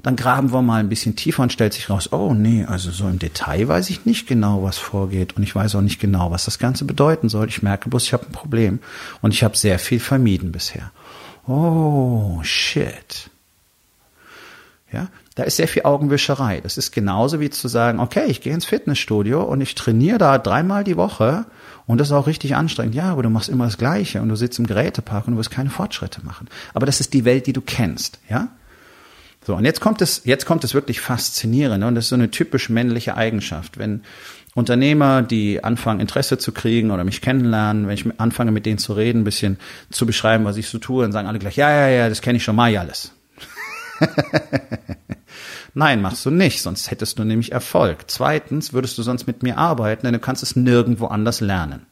Dann 0.02 0.16
graben 0.16 0.52
wir 0.52 0.62
mal 0.62 0.80
ein 0.80 0.88
bisschen 0.88 1.16
tiefer 1.16 1.42
und 1.42 1.52
stellt 1.52 1.72
sich 1.72 1.90
raus, 1.90 2.12
oh 2.12 2.32
nee, 2.32 2.64
also 2.64 2.90
so 2.90 3.08
im 3.08 3.18
Detail 3.18 3.66
weiß 3.68 3.90
ich 3.90 4.06
nicht 4.06 4.28
genau, 4.28 4.62
was 4.62 4.78
vorgeht 4.78 5.36
und 5.36 5.42
ich 5.42 5.54
weiß 5.54 5.74
auch 5.74 5.80
nicht 5.80 6.00
genau, 6.00 6.30
was 6.30 6.44
das 6.44 6.58
Ganze 6.58 6.84
bedeuten 6.84 7.28
soll. 7.28 7.48
Ich 7.48 7.62
merke 7.62 7.90
bloß, 7.90 8.04
ich 8.04 8.12
habe 8.12 8.26
ein 8.26 8.32
Problem 8.32 8.78
und 9.22 9.34
ich 9.34 9.42
habe 9.42 9.56
sehr 9.56 9.78
viel 9.78 9.98
vermieden 9.98 10.52
bisher. 10.52 10.92
Oh, 11.46 12.38
shit. 12.42 13.28
Ja, 14.90 15.08
da 15.34 15.42
ist 15.42 15.56
sehr 15.56 15.68
viel 15.68 15.82
Augenwischerei. 15.82 16.60
Das 16.62 16.78
ist 16.78 16.92
genauso 16.92 17.40
wie 17.40 17.50
zu 17.50 17.68
sagen, 17.68 18.00
okay, 18.00 18.24
ich 18.28 18.40
gehe 18.40 18.54
ins 18.54 18.64
Fitnessstudio 18.64 19.42
und 19.42 19.60
ich 19.60 19.74
trainiere 19.74 20.18
da 20.18 20.38
dreimal 20.38 20.82
die 20.82 20.96
Woche 20.96 21.44
und 21.86 21.98
das 21.98 22.08
ist 22.08 22.12
auch 22.12 22.26
richtig 22.26 22.56
anstrengend. 22.56 22.94
Ja, 22.94 23.12
aber 23.12 23.22
du 23.22 23.28
machst 23.28 23.50
immer 23.50 23.64
das 23.64 23.76
Gleiche 23.76 24.22
und 24.22 24.30
du 24.30 24.36
sitzt 24.36 24.58
im 24.58 24.66
Gerätepark 24.66 25.26
und 25.26 25.34
du 25.34 25.38
wirst 25.38 25.50
keine 25.50 25.68
Fortschritte 25.68 26.24
machen. 26.24 26.48
Aber 26.72 26.86
das 26.86 27.00
ist 27.00 27.12
die 27.12 27.26
Welt, 27.26 27.46
die 27.46 27.52
du 27.52 27.60
kennst, 27.60 28.18
ja? 28.30 28.48
So, 29.46 29.54
und 29.56 29.64
jetzt 29.64 29.80
kommt 29.80 30.02
es, 30.02 30.22
jetzt 30.24 30.44
kommt 30.44 30.64
es 30.64 30.74
wirklich 30.74 31.00
faszinierend 31.00 31.82
und 31.84 31.94
das 31.94 32.04
ist 32.04 32.10
so 32.10 32.16
eine 32.16 32.30
typisch 32.30 32.68
männliche 32.68 33.16
Eigenschaft. 33.16 33.78
Wenn 33.78 34.02
Unternehmer, 34.54 35.22
die 35.22 35.62
anfangen, 35.64 36.00
Interesse 36.00 36.36
zu 36.36 36.52
kriegen 36.52 36.90
oder 36.90 37.04
mich 37.04 37.20
kennenlernen, 37.20 37.86
wenn 37.86 37.94
ich 37.94 38.04
anfange, 38.18 38.50
mit 38.50 38.66
denen 38.66 38.78
zu 38.78 38.92
reden, 38.94 39.20
ein 39.20 39.24
bisschen 39.24 39.58
zu 39.90 40.04
beschreiben, 40.04 40.44
was 40.44 40.56
ich 40.56 40.68
so 40.68 40.78
tue, 40.78 41.02
dann 41.02 41.12
sagen 41.12 41.28
alle 41.28 41.38
gleich, 41.38 41.56
ja, 41.56 41.70
ja, 41.70 41.88
ja, 41.88 42.08
das 42.08 42.20
kenne 42.20 42.38
ich 42.38 42.44
schon 42.44 42.56
mal 42.56 42.76
alles. 42.76 43.12
Nein, 45.74 46.02
machst 46.02 46.24
du 46.26 46.30
nicht, 46.30 46.62
sonst 46.62 46.90
hättest 46.90 47.18
du 47.18 47.24
nämlich 47.24 47.52
Erfolg. 47.52 48.04
Zweitens 48.08 48.72
würdest 48.72 48.98
du 48.98 49.02
sonst 49.02 49.26
mit 49.26 49.42
mir 49.42 49.58
arbeiten, 49.58 50.06
denn 50.06 50.14
du 50.14 50.18
kannst 50.18 50.42
es 50.42 50.56
nirgendwo 50.56 51.06
anders 51.06 51.40
lernen. 51.40 51.86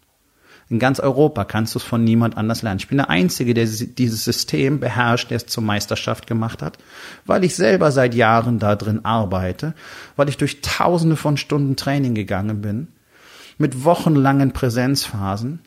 In 0.68 0.80
ganz 0.80 0.98
Europa 0.98 1.44
kannst 1.44 1.74
du 1.74 1.78
es 1.78 1.84
von 1.84 2.02
niemand 2.02 2.36
anders 2.36 2.62
lernen. 2.62 2.80
Ich 2.80 2.88
bin 2.88 2.98
der 2.98 3.08
Einzige, 3.08 3.54
der 3.54 3.66
dieses 3.66 4.24
System 4.24 4.80
beherrscht, 4.80 5.30
der 5.30 5.36
es 5.36 5.46
zur 5.46 5.62
Meisterschaft 5.62 6.26
gemacht 6.26 6.60
hat, 6.60 6.78
weil 7.24 7.44
ich 7.44 7.54
selber 7.54 7.92
seit 7.92 8.14
Jahren 8.14 8.58
da 8.58 8.74
drin 8.74 9.04
arbeite, 9.04 9.74
weil 10.16 10.28
ich 10.28 10.38
durch 10.38 10.62
tausende 10.62 11.14
von 11.14 11.36
Stunden 11.36 11.76
Training 11.76 12.14
gegangen 12.14 12.62
bin, 12.62 12.88
mit 13.58 13.84
wochenlangen 13.84 14.52
Präsenzphasen 14.52 15.60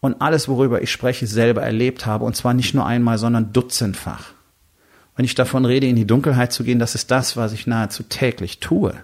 und 0.00 0.20
alles, 0.20 0.48
worüber 0.48 0.82
ich 0.82 0.90
spreche, 0.90 1.28
selber 1.28 1.62
erlebt 1.62 2.04
habe, 2.04 2.24
und 2.24 2.34
zwar 2.34 2.54
nicht 2.54 2.74
nur 2.74 2.86
einmal, 2.86 3.18
sondern 3.18 3.52
dutzendfach. 3.52 4.34
Wenn 5.16 5.24
ich 5.24 5.34
davon 5.34 5.64
rede, 5.64 5.86
in 5.86 5.96
die 5.96 6.06
Dunkelheit 6.06 6.52
zu 6.52 6.64
gehen, 6.64 6.78
das 6.78 6.94
ist 6.94 7.10
das, 7.10 7.36
was 7.36 7.52
ich 7.52 7.66
nahezu 7.66 8.02
täglich 8.02 8.60
tue. 8.60 8.94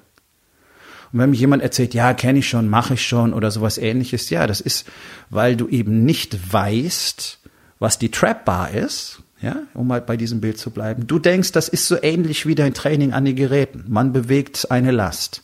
Und 1.13 1.19
wenn 1.19 1.31
mir 1.31 1.37
jemand 1.37 1.63
erzählt, 1.63 1.95
ja, 1.95 2.15
kenne 2.15 2.39
ich 2.39 2.49
schon, 2.49 2.69
mache 2.69 2.95
ich 2.95 3.07
schon 3.07 3.33
oder 3.33 3.51
sowas 3.51 3.79
ähnliches, 3.79 4.31
ja, 4.31 4.47
das 4.47 4.61
ist, 4.61 4.87
weil 5.29 5.57
du 5.57 5.69
eben 5.69 6.05
nicht 6.05 6.53
weißt, 6.53 7.39
was 7.79 7.99
die 7.99 8.11
Trap 8.11 8.45
Bar 8.45 8.71
ist, 8.71 9.23
ja, 9.41 9.57
um 9.75 9.87
mal 9.87 10.01
bei 10.01 10.17
diesem 10.17 10.41
Bild 10.41 10.59
zu 10.59 10.71
bleiben. 10.71 11.07
Du 11.07 11.19
denkst, 11.19 11.53
das 11.53 11.69
ist 11.69 11.89
so 11.89 11.97
ähnlich 12.03 12.47
wie 12.47 12.55
dein 12.55 12.75
Training 12.75 13.13
an 13.13 13.25
den 13.25 13.37
Geräten. 13.37 13.85
Man 13.89 14.13
bewegt 14.13 14.71
eine 14.71 14.91
Last. 14.91 15.43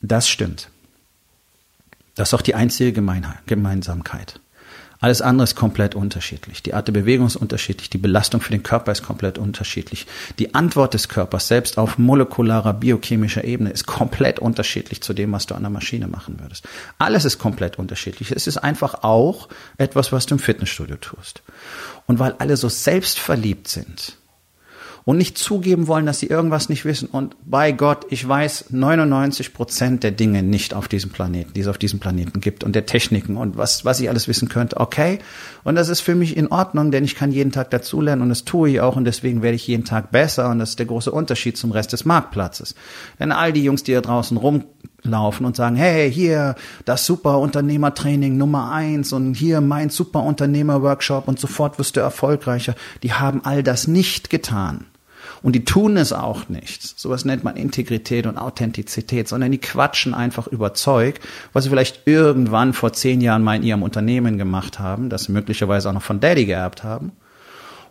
Das 0.00 0.28
stimmt. 0.28 0.70
Das 2.14 2.30
ist 2.30 2.34
auch 2.34 2.42
die 2.42 2.54
einzige 2.54 2.92
Gemeinsamkeit. 2.92 4.40
Alles 5.06 5.22
andere 5.22 5.44
ist 5.44 5.54
komplett 5.54 5.94
unterschiedlich. 5.94 6.64
Die 6.64 6.74
Art 6.74 6.88
der 6.88 6.92
Bewegung 6.92 7.28
ist 7.28 7.36
unterschiedlich. 7.36 7.88
Die 7.90 7.96
Belastung 7.96 8.40
für 8.40 8.50
den 8.50 8.64
Körper 8.64 8.90
ist 8.90 9.04
komplett 9.04 9.38
unterschiedlich. 9.38 10.04
Die 10.40 10.56
Antwort 10.56 10.94
des 10.94 11.08
Körpers, 11.08 11.46
selbst 11.46 11.78
auf 11.78 11.96
molekularer, 11.96 12.72
biochemischer 12.72 13.44
Ebene, 13.44 13.70
ist 13.70 13.86
komplett 13.86 14.40
unterschiedlich 14.40 15.02
zu 15.02 15.14
dem, 15.14 15.30
was 15.30 15.46
du 15.46 15.54
an 15.54 15.62
der 15.62 15.70
Maschine 15.70 16.08
machen 16.08 16.40
würdest. 16.40 16.66
Alles 16.98 17.24
ist 17.24 17.38
komplett 17.38 17.78
unterschiedlich. 17.78 18.32
Es 18.32 18.48
ist 18.48 18.56
einfach 18.56 19.04
auch 19.04 19.48
etwas, 19.78 20.10
was 20.10 20.26
du 20.26 20.34
im 20.34 20.38
Fitnessstudio 20.40 20.96
tust. 20.96 21.40
Und 22.06 22.18
weil 22.18 22.34
alle 22.38 22.56
so 22.56 22.68
selbstverliebt 22.68 23.68
sind, 23.68 24.16
und 25.06 25.18
nicht 25.18 25.38
zugeben 25.38 25.86
wollen, 25.86 26.04
dass 26.04 26.18
sie 26.18 26.26
irgendwas 26.26 26.68
nicht 26.68 26.84
wissen. 26.84 27.08
Und 27.08 27.36
bei 27.44 27.70
Gott, 27.70 28.06
ich 28.10 28.26
weiß 28.26 28.66
99 28.70 29.54
Prozent 29.54 30.02
der 30.02 30.10
Dinge 30.10 30.42
nicht 30.42 30.74
auf 30.74 30.88
diesem 30.88 31.10
Planeten, 31.10 31.52
die 31.54 31.60
es 31.60 31.68
auf 31.68 31.78
diesem 31.78 32.00
Planeten 32.00 32.40
gibt 32.40 32.64
und 32.64 32.74
der 32.74 32.86
Techniken 32.86 33.36
und 33.36 33.56
was, 33.56 33.84
was 33.84 34.00
ich 34.00 34.08
alles 34.08 34.26
wissen 34.26 34.48
könnte. 34.48 34.78
Okay. 34.78 35.20
Und 35.62 35.76
das 35.76 35.88
ist 35.90 36.00
für 36.00 36.16
mich 36.16 36.36
in 36.36 36.48
Ordnung, 36.48 36.90
denn 36.90 37.04
ich 37.04 37.14
kann 37.14 37.30
jeden 37.30 37.52
Tag 37.52 37.70
dazulernen 37.70 38.20
und 38.20 38.30
das 38.30 38.44
tue 38.44 38.68
ich 38.68 38.80
auch 38.80 38.96
und 38.96 39.04
deswegen 39.04 39.42
werde 39.42 39.54
ich 39.54 39.68
jeden 39.68 39.84
Tag 39.84 40.10
besser 40.10 40.50
und 40.50 40.58
das 40.58 40.70
ist 40.70 40.80
der 40.80 40.86
große 40.86 41.12
Unterschied 41.12 41.56
zum 41.56 41.70
Rest 41.70 41.92
des 41.92 42.04
Marktplatzes. 42.04 42.74
Denn 43.20 43.30
all 43.30 43.52
die 43.52 43.62
Jungs, 43.62 43.84
die 43.84 43.92
da 43.92 44.00
draußen 44.00 44.36
rumlaufen 44.36 45.46
und 45.46 45.54
sagen, 45.54 45.76
hey, 45.76 46.10
hier 46.10 46.56
das 46.84 47.06
Superunternehmertraining 47.06 48.36
Nummer 48.36 48.72
eins 48.72 49.12
und 49.12 49.34
hier 49.34 49.60
mein 49.60 49.88
Superunternehmer-Workshop 49.88 51.28
und 51.28 51.38
sofort 51.38 51.78
wirst 51.78 51.96
du 51.96 52.00
erfolgreicher, 52.00 52.74
die 53.04 53.12
haben 53.12 53.44
all 53.44 53.62
das 53.62 53.86
nicht 53.86 54.30
getan. 54.30 54.86
Und 55.46 55.52
die 55.52 55.64
tun 55.64 55.96
es 55.96 56.12
auch 56.12 56.48
nicht. 56.48 56.98
Sowas 56.98 57.24
nennt 57.24 57.44
man 57.44 57.54
Integrität 57.54 58.26
und 58.26 58.36
Authentizität, 58.36 59.28
sondern 59.28 59.52
die 59.52 59.58
quatschen 59.58 60.12
einfach 60.12 60.48
über 60.48 60.74
Zeug, 60.74 61.20
was 61.52 61.62
sie 61.62 61.70
vielleicht 61.70 62.08
irgendwann 62.08 62.72
vor 62.72 62.92
zehn 62.92 63.20
Jahren 63.20 63.44
mal 63.44 63.54
in 63.54 63.62
ihrem 63.62 63.84
Unternehmen 63.84 64.38
gemacht 64.38 64.80
haben, 64.80 65.08
das 65.08 65.22
sie 65.22 65.32
möglicherweise 65.32 65.88
auch 65.88 65.92
noch 65.92 66.02
von 66.02 66.18
Daddy 66.18 66.46
geerbt 66.46 66.82
haben, 66.82 67.12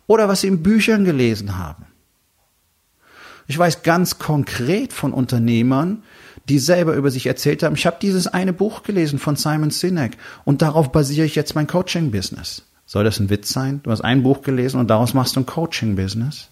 oder 0.06 0.28
was 0.28 0.42
sie 0.42 0.48
in 0.48 0.62
Büchern 0.62 1.06
gelesen 1.06 1.56
haben. 1.56 1.86
Ich 3.46 3.58
weiß 3.58 3.82
ganz 3.82 4.18
konkret 4.18 4.92
von 4.92 5.14
Unternehmern, 5.14 6.02
die 6.50 6.58
selber 6.58 6.92
über 6.92 7.10
sich 7.10 7.24
erzählt 7.24 7.62
haben, 7.62 7.74
ich 7.74 7.86
habe 7.86 7.96
dieses 8.02 8.26
eine 8.26 8.52
Buch 8.52 8.82
gelesen 8.82 9.18
von 9.18 9.36
Simon 9.36 9.70
Sinek 9.70 10.18
und 10.44 10.60
darauf 10.60 10.92
basiere 10.92 11.24
ich 11.24 11.36
jetzt 11.36 11.54
mein 11.54 11.66
Coaching-Business. 11.66 12.64
Soll 12.84 13.04
das 13.04 13.18
ein 13.18 13.30
Witz 13.30 13.50
sein? 13.50 13.80
Du 13.82 13.92
hast 13.92 14.02
ein 14.02 14.22
Buch 14.22 14.42
gelesen 14.42 14.78
und 14.78 14.90
daraus 14.90 15.14
machst 15.14 15.36
du 15.36 15.40
ein 15.40 15.46
Coaching-Business? 15.46 16.50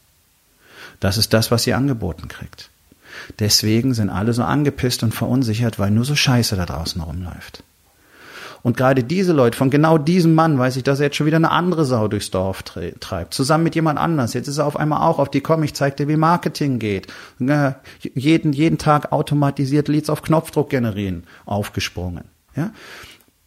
Das 1.01 1.19
ist 1.19 1.33
das, 1.33 1.51
was 1.51 1.67
ihr 1.67 1.77
angeboten 1.77 2.29
kriegt. 2.29 2.71
Deswegen 3.39 3.95
sind 3.95 4.11
alle 4.11 4.33
so 4.33 4.43
angepisst 4.43 5.03
und 5.03 5.15
verunsichert, 5.15 5.79
weil 5.79 5.91
nur 5.91 6.05
so 6.05 6.17
Scheiße 6.17 6.57
da 6.57 6.67
draußen 6.67 7.01
rumläuft. 7.01 7.63
Und 8.65 8.79
gerade 8.79 9.05
diese 9.05 9.35
Leute, 9.35 9.59
von 9.59 9.69
genau 9.69 9.99
diesem 9.99 10.35
Mann 10.35 10.59
weiß 10.59 10.77
ich, 10.77 10.83
dass 10.85 10.99
er 10.99 11.07
jetzt 11.07 11.17
schon 11.17 11.27
wieder 11.27 11.37
eine 11.37 11.51
andere 11.51 11.85
Sau 11.85 12.09
durchs 12.09 12.31
Dorf 12.31 12.63
treibt, 12.63 13.35
zusammen 13.35 13.63
mit 13.63 13.75
jemand 13.75 13.99
anders. 13.99 14.33
Jetzt 14.33 14.49
ist 14.49 14.57
er 14.57 14.65
auf 14.65 14.79
einmal 14.79 15.03
auch 15.03 15.19
auf 15.19 15.31
die 15.31 15.43
Komm, 15.43 15.63
ich 15.65 15.75
zeig 15.75 15.99
dir, 15.99 16.09
wie 16.09 16.17
Marketing 16.17 16.79
geht. 16.79 17.09
Jeden, 18.01 18.55
jeden 18.55 18.79
Tag 18.79 19.13
automatisiert 19.13 19.89
Leads 19.89 20.09
auf 20.09 20.23
Knopfdruck 20.23 20.71
generieren, 20.71 21.25
aufgesprungen. 21.45 22.25
Ja? 22.57 22.71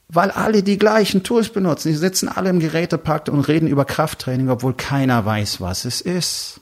Weil 0.07 0.29
alle 0.29 0.61
die 0.61 0.77
gleichen 0.77 1.23
Tools 1.23 1.49
benutzen. 1.49 1.89
Die 1.89 1.95
sitzen 1.95 2.29
alle 2.29 2.51
im 2.51 2.59
Gerätepark 2.59 3.27
und 3.29 3.47
reden 3.47 3.67
über 3.67 3.85
Krafttraining, 3.85 4.49
obwohl 4.49 4.75
keiner 4.75 5.25
weiß, 5.25 5.61
was 5.61 5.85
es 5.85 5.99
ist. 5.99 6.61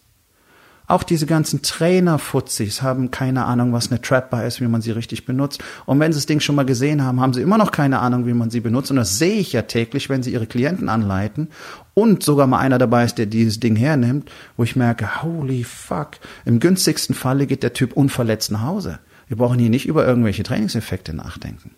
Auch 0.88 1.04
diese 1.04 1.26
ganzen 1.26 1.62
Trainer-Fuzis 1.62 2.82
haben 2.82 3.10
keine 3.10 3.45
Ahnung, 3.45 3.74
was 3.74 3.89
eine 3.89 4.02
Trapbar 4.02 4.45
ist, 4.45 4.62
wie 4.62 4.67
man 4.67 4.82
sie 4.82 4.91
richtig 4.91 5.26
benutzt. 5.26 5.63
Und 5.86 6.00
wenn 6.00 6.13
sie 6.13 6.17
das 6.17 6.28
Ding 6.28 6.39
schon 6.39 6.56
mal 6.56 6.65
gesehen 6.65 7.04
haben, 7.04 7.19
haben 7.19 7.34
sie 7.34 7.41
immer 7.41 7.58
noch 7.58 7.71
keine 7.71 8.00
Ahnung, 8.00 8.28
wie 8.28 8.34
man 8.34 8.52
sie 8.52 8.60
benutzt. 8.60 8.91
Und 8.91 8.98
das 8.98 9.17
sehe 9.17 9.39
ich 9.39 9.54
ja 9.54 9.63
täglich, 9.63 10.10
wenn 10.10 10.21
sie 10.21 10.32
ihre 10.32 10.45
Klienten 10.45 10.89
anleiten. 10.89 11.50
Und 11.93 12.24
sogar 12.24 12.45
mal 12.45 12.60
einer 12.60 12.78
dabei 12.78 13.06
ist, 13.06 13.17
der 13.17 13.26
dieses 13.26 13.60
Ding 13.60 13.76
hernimmt, 13.76 14.30
wo 14.58 14.63
ich 14.63 14.76
merke, 14.76 15.24
holy 15.24 15.63
fuck. 15.63 16.12
Im 16.45 16.60
günstigsten 16.60 17.15
Falle 17.15 17.48
geht 17.48 17.63
der 17.63 17.74
Typ 17.74 17.93
unverletzt 17.93 18.52
nach 18.52 18.62
Hause. 18.62 19.00
Wir 19.28 19.38
brauchen 19.38 19.58
hier 19.58 19.69
nicht 19.69 19.88
über 19.88 20.06
irgendwelche 20.06 20.43
Trainingseffekte 20.43 21.15
nachdenken. 21.15 21.71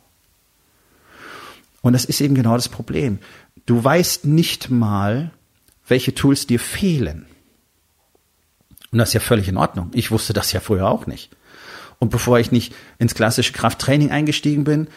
Und 1.82 1.94
das 1.94 2.04
ist 2.04 2.20
eben 2.20 2.36
genau 2.36 2.56
das 2.56 2.68
Problem. 2.68 3.20
Du 3.66 3.82
weißt 3.82 4.26
nicht 4.26 4.70
mal, 4.70 5.32
welche 5.88 6.14
Tools 6.14 6.48
dir 6.48 6.60
fehlen. 6.60 7.26
Und 8.92 9.00
das 9.00 9.10
ist 9.10 9.14
ja 9.14 9.20
völlig 9.20 9.48
in 9.48 9.58
Ordnung. 9.58 9.92
Ich 9.94 10.12
wusste 10.12 10.34
das 10.34 10.52
ja 10.52 10.60
früher 10.60 10.88
auch 10.88 11.08
nicht. 11.08 11.30
Und 12.00 12.10
bevor 12.10 12.40
ich 12.40 12.52
nicht 12.52 12.74
ins 13.00 13.16
klassische 13.16 13.54
Krafttraining 13.54 14.12
eingestiegen 14.12 14.64
bin, 14.64 14.88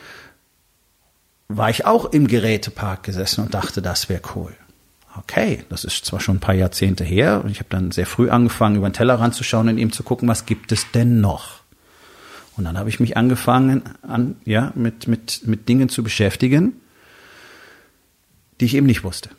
war 1.48 1.70
ich 1.70 1.86
auch 1.86 2.04
im 2.06 2.28
Gerätepark 2.28 3.02
gesessen 3.02 3.44
und 3.44 3.54
dachte, 3.54 3.82
das 3.82 4.08
wäre 4.08 4.22
cool. 4.36 4.54
Okay, 5.16 5.64
das 5.68 5.84
ist 5.84 6.04
zwar 6.04 6.20
schon 6.20 6.36
ein 6.36 6.40
paar 6.40 6.54
Jahrzehnte 6.54 7.02
her 7.02 7.42
und 7.42 7.50
ich 7.50 7.58
habe 7.58 7.70
dann 7.70 7.90
sehr 7.90 8.06
früh 8.06 8.30
angefangen, 8.30 8.76
über 8.76 8.88
den 8.88 8.92
Teller 8.92 9.18
ranzuschauen 9.18 9.68
und 9.68 9.78
eben 9.78 9.90
zu 9.90 10.04
gucken, 10.04 10.28
was 10.28 10.46
gibt 10.46 10.70
es 10.70 10.92
denn 10.92 11.20
noch? 11.20 11.60
Und 12.56 12.64
dann 12.64 12.78
habe 12.78 12.88
ich 12.88 13.00
mich 13.00 13.16
angefangen, 13.16 13.82
an, 14.02 14.36
ja, 14.44 14.72
mit, 14.76 15.08
mit, 15.08 15.46
mit 15.46 15.68
Dingen 15.68 15.88
zu 15.88 16.04
beschäftigen, 16.04 16.74
die 18.60 18.66
ich 18.66 18.74
eben 18.74 18.86
nicht 18.86 19.02
wusste 19.02 19.30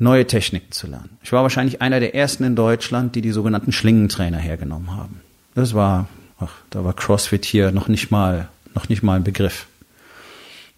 neue 0.00 0.26
Techniken 0.26 0.72
zu 0.72 0.86
lernen. 0.86 1.18
Ich 1.22 1.30
war 1.30 1.42
wahrscheinlich 1.42 1.82
einer 1.82 2.00
der 2.00 2.14
ersten 2.14 2.42
in 2.42 2.56
Deutschland, 2.56 3.14
die 3.14 3.20
die 3.20 3.32
sogenannten 3.32 3.70
Schlingentrainer 3.70 4.38
hergenommen 4.38 4.96
haben. 4.96 5.20
Das 5.54 5.74
war, 5.74 6.08
ach, 6.40 6.52
da 6.70 6.84
war 6.84 6.94
CrossFit 6.94 7.44
hier 7.44 7.70
noch 7.70 7.86
nicht 7.86 8.10
mal, 8.10 8.48
noch 8.74 8.88
nicht 8.88 9.02
mal 9.02 9.16
ein 9.16 9.24
Begriff. 9.24 9.66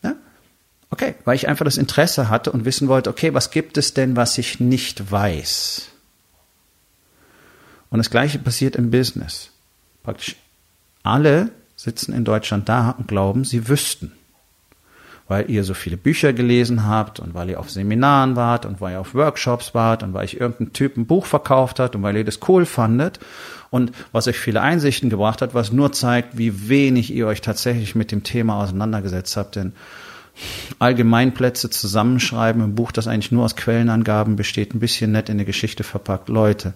Ja? 0.03 0.15
Okay, 0.91 1.15
weil 1.25 1.37
ich 1.37 1.49
einfach 1.49 1.65
das 1.65 1.79
Interesse 1.79 2.29
hatte 2.29 2.51
und 2.51 2.65
wissen 2.65 2.89
wollte, 2.89 3.11
okay, 3.11 3.33
was 3.33 3.53
gibt 3.53 3.79
es 3.79 3.95
denn, 3.95 4.17
was 4.17 4.37
ich 4.39 4.59
nicht 4.59 5.11
weiß? 5.11 5.89
Und 7.91 7.99
das 7.99 8.11
Gleiche 8.11 8.41
passiert 8.41 8.75
im 8.75 8.91
Business. 8.91 9.51
Praktisch 10.03 10.37
alle 11.05 11.51
sitzen 11.77 12.13
in 12.13 12.25
Deutschland 12.25 12.69
da 12.69 12.91
und 12.91 13.07
glauben, 13.07 13.45
sie 13.45 13.69
wüssten 13.69 14.13
weil 15.29 15.51
ihr 15.51 15.65
so 15.65 15.75
viele 15.75 15.97
Bücher 15.97 16.33
gelesen 16.33 16.87
habt 16.87 17.21
und 17.21 17.35
weil 17.35 17.51
ihr 17.51 17.61
auf 17.61 17.71
Seminaren 17.71 18.37
wart 18.37 18.67
und 18.67 18.81
weil 18.81 18.93
ihr 18.93 19.01
auf 19.01 19.15
Workshops 19.15 19.75
wart 19.75 20.03
und 20.03 20.15
weil 20.15 20.25
ich 20.25 20.41
irgendein 20.41 20.73
Typ 20.73 20.97
ein 20.97 21.07
Buch 21.07 21.27
verkauft 21.27 21.79
hat 21.79 21.95
und 21.97 22.03
weil 22.03 22.17
ihr 22.17 22.25
das 22.25 22.41
cool 22.49 22.67
fandet 22.67 23.21
und 23.71 23.93
was 24.13 24.29
euch 24.29 24.39
viele 24.39 24.61
Einsichten 24.61 25.11
gebracht 25.11 25.41
hat, 25.43 25.55
was 25.55 25.73
nur 25.73 25.93
zeigt, 25.93 26.37
wie 26.37 26.69
wenig 26.69 27.13
ihr 27.13 27.27
euch 27.27 27.41
tatsächlich 27.41 27.95
mit 27.95 28.13
dem 28.13 28.23
Thema 28.23 28.63
auseinandergesetzt 28.63 29.37
habt, 29.37 29.57
denn 29.57 29.73
Allgemeinplätze 30.79 31.71
zusammenschreiben 31.71 32.63
im 32.63 32.75
Buch, 32.75 32.93
das 32.93 33.07
eigentlich 33.07 33.33
nur 33.33 33.45
aus 33.45 33.57
Quellenangaben 33.57 34.37
besteht, 34.37 34.75
ein 34.75 34.81
bisschen 34.81 35.13
nett 35.13 35.29
in 35.29 35.37
eine 35.37 35.45
Geschichte 35.45 35.85
verpackt. 35.85 36.29
Leute, 36.29 36.75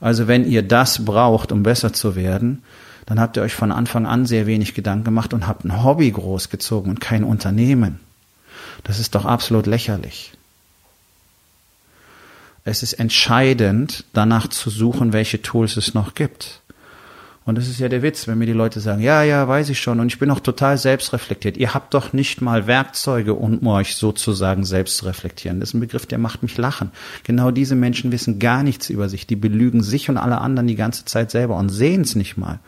also 0.00 0.26
wenn 0.26 0.44
ihr 0.44 0.62
das 0.62 1.04
braucht, 1.04 1.52
um 1.52 1.62
besser 1.62 1.92
zu 1.92 2.16
werden, 2.16 2.62
dann 3.06 3.20
habt 3.20 3.36
ihr 3.36 3.42
euch 3.42 3.54
von 3.54 3.72
Anfang 3.72 4.06
an 4.06 4.26
sehr 4.26 4.46
wenig 4.46 4.74
Gedanken 4.74 5.04
gemacht 5.04 5.34
und 5.34 5.46
habt 5.46 5.64
ein 5.64 5.82
Hobby 5.82 6.10
großgezogen 6.10 6.90
und 6.90 7.00
kein 7.00 7.24
Unternehmen. 7.24 8.00
Das 8.84 8.98
ist 8.98 9.14
doch 9.14 9.24
absolut 9.24 9.66
lächerlich. 9.66 10.32
Es 12.64 12.82
ist 12.82 12.94
entscheidend, 12.94 14.04
danach 14.12 14.46
zu 14.48 14.70
suchen, 14.70 15.12
welche 15.12 15.42
Tools 15.42 15.76
es 15.76 15.94
noch 15.94 16.14
gibt. 16.14 16.61
Und 17.44 17.58
das 17.58 17.66
ist 17.66 17.80
ja 17.80 17.88
der 17.88 18.02
Witz, 18.02 18.28
wenn 18.28 18.38
mir 18.38 18.46
die 18.46 18.52
Leute 18.52 18.78
sagen, 18.78 19.02
ja, 19.02 19.22
ja, 19.24 19.48
weiß 19.48 19.68
ich 19.70 19.80
schon, 19.80 19.98
und 19.98 20.06
ich 20.06 20.18
bin 20.18 20.30
auch 20.30 20.38
total 20.38 20.78
selbstreflektiert. 20.78 21.56
Ihr 21.56 21.74
habt 21.74 21.92
doch 21.92 22.12
nicht 22.12 22.40
mal 22.40 22.68
Werkzeuge, 22.68 23.34
um 23.34 23.66
euch 23.66 23.96
sozusagen 23.96 24.64
selbst 24.64 24.98
zu 24.98 25.06
reflektieren. 25.06 25.58
Das 25.58 25.70
ist 25.70 25.74
ein 25.74 25.80
Begriff, 25.80 26.06
der 26.06 26.18
macht 26.18 26.42
mich 26.42 26.56
lachen. 26.56 26.92
Genau 27.24 27.50
diese 27.50 27.74
Menschen 27.74 28.12
wissen 28.12 28.38
gar 28.38 28.62
nichts 28.62 28.90
über 28.90 29.08
sich. 29.08 29.26
Die 29.26 29.36
belügen 29.36 29.82
sich 29.82 30.08
und 30.08 30.18
alle 30.18 30.40
anderen 30.40 30.68
die 30.68 30.76
ganze 30.76 31.04
Zeit 31.04 31.32
selber 31.32 31.56
und 31.56 31.68
sehen 31.68 32.02
es 32.02 32.14
nicht 32.14 32.36
mal. 32.36 32.60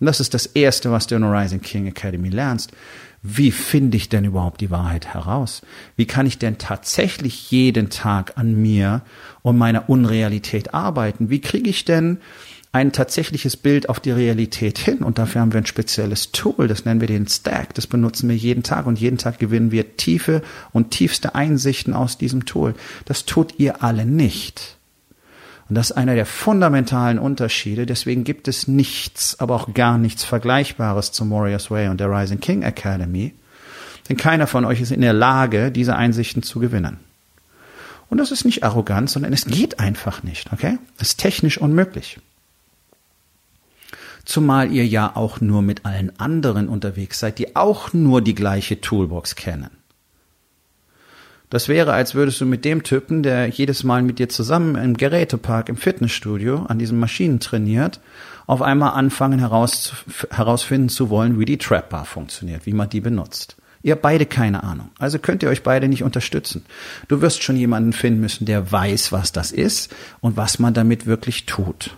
Und 0.00 0.06
das 0.06 0.20
ist 0.20 0.34
das 0.34 0.46
Erste, 0.46 0.90
was 0.90 1.06
du 1.06 1.14
in 1.14 1.22
der 1.22 1.32
Rising 1.32 1.60
King 1.62 1.86
Academy 1.86 2.28
lernst. 2.28 2.72
Wie 3.22 3.50
finde 3.50 3.98
ich 3.98 4.08
denn 4.08 4.24
überhaupt 4.24 4.62
die 4.62 4.70
Wahrheit 4.70 5.12
heraus? 5.12 5.60
Wie 5.96 6.06
kann 6.06 6.26
ich 6.26 6.38
denn 6.38 6.56
tatsächlich 6.56 7.50
jeden 7.50 7.90
Tag 7.90 8.38
an 8.38 8.54
mir 8.54 9.02
und 9.42 9.58
meiner 9.58 9.90
Unrealität 9.90 10.72
arbeiten? 10.72 11.28
Wie 11.28 11.42
kriege 11.42 11.68
ich 11.68 11.84
denn 11.84 12.18
ein 12.72 12.92
tatsächliches 12.92 13.56
Bild 13.56 13.88
auf 13.88 13.98
die 13.98 14.12
Realität 14.12 14.78
hin. 14.78 14.98
Und 14.98 15.18
dafür 15.18 15.40
haben 15.40 15.52
wir 15.52 15.60
ein 15.60 15.66
spezielles 15.66 16.30
Tool, 16.32 16.68
das 16.68 16.84
nennen 16.84 17.00
wir 17.00 17.08
den 17.08 17.26
Stack. 17.26 17.74
Das 17.74 17.86
benutzen 17.86 18.28
wir 18.28 18.36
jeden 18.36 18.62
Tag 18.62 18.86
und 18.86 19.00
jeden 19.00 19.18
Tag 19.18 19.38
gewinnen 19.38 19.72
wir 19.72 19.96
tiefe 19.96 20.42
und 20.72 20.90
tiefste 20.90 21.34
Einsichten 21.34 21.94
aus 21.94 22.16
diesem 22.16 22.44
Tool. 22.44 22.74
Das 23.06 23.24
tut 23.24 23.58
ihr 23.58 23.82
alle 23.82 24.04
nicht. 24.04 24.76
Und 25.68 25.76
das 25.76 25.90
ist 25.90 25.96
einer 25.96 26.14
der 26.14 26.26
fundamentalen 26.26 27.18
Unterschiede. 27.18 27.86
Deswegen 27.86 28.24
gibt 28.24 28.48
es 28.48 28.66
nichts, 28.66 29.38
aber 29.38 29.54
auch 29.54 29.72
gar 29.72 29.98
nichts 29.98 30.24
Vergleichbares 30.24 31.12
zum 31.12 31.30
Warriors 31.30 31.70
Way 31.70 31.88
und 31.88 32.00
der 32.00 32.10
Rising 32.10 32.40
King 32.40 32.62
Academy. 32.62 33.34
Denn 34.08 34.16
keiner 34.16 34.48
von 34.48 34.64
euch 34.64 34.80
ist 34.80 34.90
in 34.90 35.00
der 35.00 35.12
Lage, 35.12 35.70
diese 35.70 35.94
Einsichten 35.94 36.42
zu 36.42 36.58
gewinnen. 36.58 36.98
Und 38.08 38.18
das 38.18 38.32
ist 38.32 38.44
nicht 38.44 38.64
arrogant, 38.64 39.08
sondern 39.10 39.32
es 39.32 39.44
geht 39.44 39.78
einfach 39.78 40.24
nicht, 40.24 40.52
okay? 40.52 40.78
Es 40.98 41.10
ist 41.10 41.20
technisch 41.20 41.58
unmöglich 41.58 42.18
zumal 44.30 44.72
ihr 44.72 44.86
ja 44.86 45.16
auch 45.16 45.40
nur 45.40 45.60
mit 45.60 45.84
allen 45.84 46.18
anderen 46.18 46.68
unterwegs 46.68 47.18
seid, 47.18 47.38
die 47.38 47.56
auch 47.56 47.92
nur 47.92 48.22
die 48.22 48.34
gleiche 48.34 48.80
Toolbox 48.80 49.34
kennen. 49.34 49.70
Das 51.50 51.66
wäre, 51.66 51.92
als 51.92 52.14
würdest 52.14 52.40
du 52.40 52.46
mit 52.46 52.64
dem 52.64 52.84
Typen, 52.84 53.24
der 53.24 53.48
jedes 53.48 53.82
Mal 53.82 54.02
mit 54.02 54.20
dir 54.20 54.28
zusammen 54.28 54.76
im 54.76 54.96
Gerätepark, 54.96 55.68
im 55.68 55.76
Fitnessstudio 55.76 56.64
an 56.68 56.78
diesen 56.78 57.00
Maschinen 57.00 57.40
trainiert, 57.40 58.00
auf 58.46 58.62
einmal 58.62 58.92
anfangen 58.92 59.40
heraus, 59.40 59.92
herausfinden 60.30 60.88
zu 60.88 61.10
wollen, 61.10 61.40
wie 61.40 61.44
die 61.44 61.58
Trap 61.58 61.88
Bar 61.90 62.04
funktioniert, 62.04 62.66
wie 62.66 62.72
man 62.72 62.88
die 62.88 63.00
benutzt. 63.00 63.56
Ihr 63.82 63.92
habt 63.92 64.02
beide 64.02 64.26
keine 64.26 64.62
Ahnung. 64.62 64.90
Also 64.98 65.18
könnt 65.18 65.42
ihr 65.42 65.48
euch 65.48 65.64
beide 65.64 65.88
nicht 65.88 66.04
unterstützen. 66.04 66.64
Du 67.08 67.20
wirst 67.20 67.42
schon 67.42 67.56
jemanden 67.56 67.92
finden 67.92 68.20
müssen, 68.20 68.44
der 68.44 68.70
weiß, 68.70 69.10
was 69.10 69.32
das 69.32 69.50
ist 69.50 69.92
und 70.20 70.36
was 70.36 70.60
man 70.60 70.74
damit 70.74 71.06
wirklich 71.06 71.46
tut. 71.46 71.96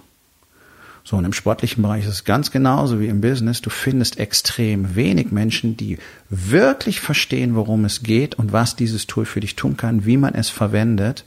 So, 1.04 1.16
und 1.16 1.24
im 1.24 1.32
sportlichen 1.32 1.82
Bereich 1.82 2.04
ist 2.04 2.12
es 2.12 2.24
ganz 2.24 2.50
genauso 2.50 3.00
wie 3.00 3.08
im 3.08 3.20
Business. 3.20 3.60
Du 3.60 3.70
findest 3.70 4.18
extrem 4.18 4.94
wenig 4.94 5.32
Menschen, 5.32 5.76
die 5.76 5.98
wirklich 6.30 7.00
verstehen, 7.00 7.56
worum 7.56 7.84
es 7.84 8.02
geht 8.02 8.36
und 8.36 8.52
was 8.52 8.76
dieses 8.76 9.06
Tool 9.06 9.24
für 9.24 9.40
dich 9.40 9.56
tun 9.56 9.76
kann, 9.76 10.06
wie 10.06 10.16
man 10.16 10.34
es 10.34 10.48
verwendet 10.48 11.24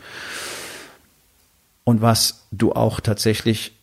und 1.83 2.01
was 2.01 2.45
du 2.51 2.71
auch 2.71 2.99
tatsächlich 3.01 3.73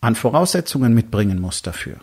an 0.00 0.14
Voraussetzungen 0.14 0.92
mitbringen 0.94 1.40
musst 1.40 1.66
dafür. 1.66 1.96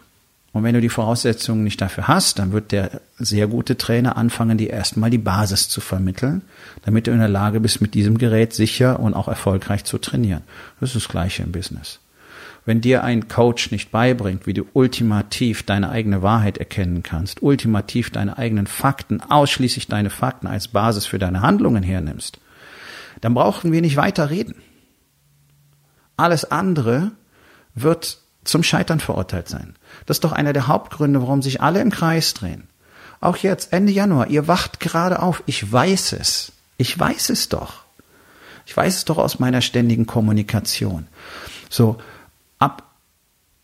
Und 0.54 0.64
wenn 0.64 0.74
du 0.74 0.82
die 0.82 0.90
Voraussetzungen 0.90 1.64
nicht 1.64 1.80
dafür 1.80 2.08
hast, 2.08 2.40
dann 2.40 2.52
wird 2.52 2.74
der 2.74 3.02
sehr 3.18 3.48
gute 3.48 3.78
Trainer 3.78 4.18
anfangen, 4.18 4.58
dir 4.58 4.72
erstmal 4.72 5.10
die 5.10 5.18
Basis 5.18 5.70
zu 5.70 5.80
vermitteln, 5.80 6.42
damit 6.84 7.08
du 7.08 7.12
in 7.12 7.20
der 7.20 7.30
Lage 7.30 7.62
bist, 7.62 7.80
mit 7.80 7.94
diesem 7.94 8.18
Gerät 8.18 8.54
sicher 8.54 9.00
und 9.00 9.14
auch 9.14 9.30
erfolgreich 9.30 9.86
zu 9.86 9.98
trainieren. 9.98 10.42
Das 10.80 10.90
ist 10.90 11.06
das 11.06 11.10
Gleiche 11.10 11.44
im 11.44 11.54
Business. 11.54 12.00
Wenn 12.64 12.82
dir 12.82 13.04
ein 13.04 13.28
Coach 13.28 13.72
nicht 13.72 13.92
beibringt, 13.92 14.46
wie 14.46 14.54
du 14.54 14.66
ultimativ 14.74 15.64
deine 15.64 15.90
eigene 15.90 16.22
Wahrheit 16.22 16.58
erkennen 16.58 17.02
kannst, 17.02 17.42
ultimativ 17.42 18.12
deine 18.12 18.38
eigenen 18.38 18.68
Fakten, 18.68 19.22
ausschließlich 19.22 19.88
deine 19.88 20.12
Fakten 20.12 20.48
als 20.48 20.68
Basis 20.68 21.06
für 21.06 21.18
deine 21.18 21.42
Handlungen 21.42 21.82
hernimmst, 21.82 22.40
dann 23.22 23.34
brauchen 23.34 23.72
wir 23.72 23.82
nicht 23.82 23.98
weiter 23.98 24.30
reden. 24.30 24.56
Alles 26.18 26.46
andere 26.52 27.12
wird 27.74 28.20
zum 28.44 28.64
Scheitern 28.64 29.00
verurteilt 29.00 29.48
sein. 29.48 29.76
Das 30.06 30.18
ist 30.18 30.24
doch 30.24 30.32
einer 30.32 30.54
der 30.54 30.68
Hauptgründe, 30.68 31.22
warum 31.22 31.42
sich 31.42 31.62
alle 31.62 31.82
im 31.82 31.90
Kreis 31.90 32.34
drehen. 32.34 32.68
Auch 33.20 33.38
jetzt, 33.38 33.72
Ende 33.72 33.92
Januar, 33.92 34.28
ihr 34.28 34.48
wacht 34.48 34.80
gerade 34.80 35.22
auf. 35.22 35.44
Ich 35.46 35.72
weiß 35.72 36.14
es. 36.14 36.52
Ich 36.78 36.98
weiß 36.98 37.30
es 37.30 37.50
doch. 37.50 37.84
Ich 38.66 38.76
weiß 38.76 38.98
es 38.98 39.06
doch 39.06 39.18
aus 39.18 39.40
meiner 39.40 39.62
ständigen 39.62 40.08
Kommunikation. 40.08 41.08
So, 41.70 41.98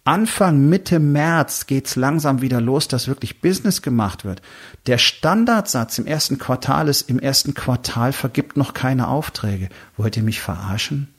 Anfang, 0.08 0.70
Mitte 0.70 1.00
März 1.00 1.68
geht's 1.68 1.98
langsam 1.98 2.42
wieder 2.42 2.62
los, 2.62 2.88
dass 2.88 3.10
wirklich 3.10 3.42
Business 3.42 3.82
gemacht 3.82 4.24
wird. 4.24 4.42
Der 4.86 5.00
Standardsatz 5.00 6.00
im 6.00 6.08
ersten 6.08 6.38
Quartal 6.38 6.88
ist, 6.88 7.10
im 7.10 7.20
ersten 7.20 7.54
Quartal 7.54 8.14
vergibt 8.14 8.56
noch 8.56 8.74
keine 8.74 9.10
Aufträge. 9.10 9.68
Wollt 9.98 10.16
ihr 10.16 10.24
mich 10.24 10.40
verarschen? 10.40 11.10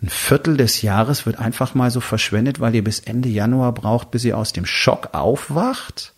Ein 0.00 0.08
Viertel 0.08 0.56
des 0.56 0.80
Jahres 0.80 1.26
wird 1.26 1.38
einfach 1.38 1.74
mal 1.74 1.90
so 1.90 2.00
verschwendet, 2.00 2.58
weil 2.58 2.74
ihr 2.74 2.82
bis 2.82 3.00
Ende 3.00 3.28
Januar 3.28 3.72
braucht, 3.72 4.10
bis 4.12 4.24
ihr 4.24 4.38
aus 4.38 4.54
dem 4.54 4.64
Schock 4.64 5.10
aufwacht, 5.12 6.14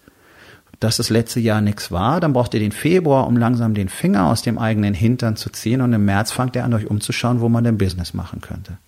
dass 0.78 0.98
das 0.98 1.10
letzte 1.10 1.40
Jahr 1.40 1.60
nichts 1.60 1.90
war. 1.90 2.20
Dann 2.20 2.32
braucht 2.32 2.54
ihr 2.54 2.60
den 2.60 2.70
Februar, 2.70 3.26
um 3.26 3.36
langsam 3.36 3.74
den 3.74 3.88
Finger 3.88 4.26
aus 4.26 4.42
dem 4.42 4.56
eigenen 4.56 4.94
Hintern 4.94 5.34
zu 5.34 5.50
ziehen. 5.50 5.80
Und 5.80 5.92
im 5.92 6.04
März 6.04 6.30
fangt 6.30 6.54
ihr 6.54 6.62
an, 6.62 6.74
euch 6.74 6.86
umzuschauen, 6.86 7.40
wo 7.40 7.48
man 7.48 7.64
denn 7.64 7.76
Business 7.76 8.14
machen 8.14 8.40
könnte. 8.40 8.78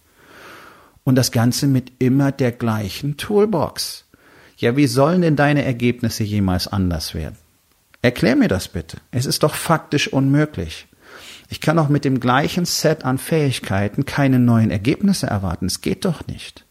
Und 1.04 1.16
das 1.16 1.32
Ganze 1.32 1.66
mit 1.66 1.92
immer 1.98 2.32
der 2.32 2.52
gleichen 2.52 3.16
Toolbox. 3.16 4.04
Ja, 4.58 4.76
wie 4.76 4.86
sollen 4.86 5.22
denn 5.22 5.36
deine 5.36 5.64
Ergebnisse 5.64 6.22
jemals 6.22 6.68
anders 6.68 7.14
werden? 7.14 7.36
Erklär 8.02 8.36
mir 8.36 8.48
das 8.48 8.68
bitte. 8.68 8.98
Es 9.10 9.26
ist 9.26 9.42
doch 9.42 9.54
faktisch 9.54 10.08
unmöglich. 10.08 10.86
Ich 11.48 11.60
kann 11.60 11.78
auch 11.78 11.88
mit 11.88 12.04
dem 12.04 12.20
gleichen 12.20 12.64
Set 12.64 13.04
an 13.04 13.18
Fähigkeiten 13.18 14.04
keine 14.04 14.38
neuen 14.38 14.70
Ergebnisse 14.70 15.26
erwarten. 15.26 15.66
Es 15.66 15.80
geht 15.80 16.04
doch 16.04 16.26
nicht. 16.26 16.64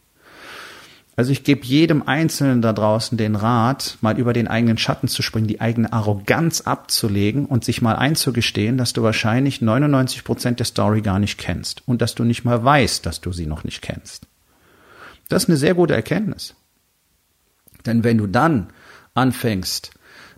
Also 1.20 1.34
ich 1.34 1.44
gebe 1.44 1.66
jedem 1.66 2.08
Einzelnen 2.08 2.62
da 2.62 2.72
draußen 2.72 3.18
den 3.18 3.36
Rat, 3.36 3.98
mal 4.00 4.18
über 4.18 4.32
den 4.32 4.48
eigenen 4.48 4.78
Schatten 4.78 5.10
zu 5.10 5.22
springen, 5.22 5.48
die 5.48 5.60
eigene 5.60 5.92
Arroganz 5.92 6.62
abzulegen 6.62 7.46
und 7.46 7.66
sich 7.66 7.82
mal 7.82 7.98
einzugestehen, 7.98 8.78
dass 8.78 8.94
du 8.94 9.04
wahrscheinlich 9.04 9.60
99 9.60 10.24
Prozent 10.24 10.60
der 10.60 10.66
Story 10.66 11.02
gar 11.02 11.20
nicht 11.20 11.38
kennst 11.38 11.86
und 11.86 12.02
dass 12.02 12.16
du 12.16 12.24
nicht 12.24 12.46
mal 12.46 12.64
weißt, 12.64 13.06
dass 13.06 13.20
du 13.20 13.34
sie 13.34 13.48
noch 13.48 13.66
nicht 13.66 13.82
kennst. 13.82 14.28
Das 15.28 15.44
ist 15.44 15.50
eine 15.50 15.58
sehr 15.58 15.74
gute 15.74 15.94
Erkenntnis. 15.94 16.56
Denn 17.86 18.06
wenn 18.06 18.18
du 18.18 18.26
dann 18.26 18.70
anfängst, 19.14 19.92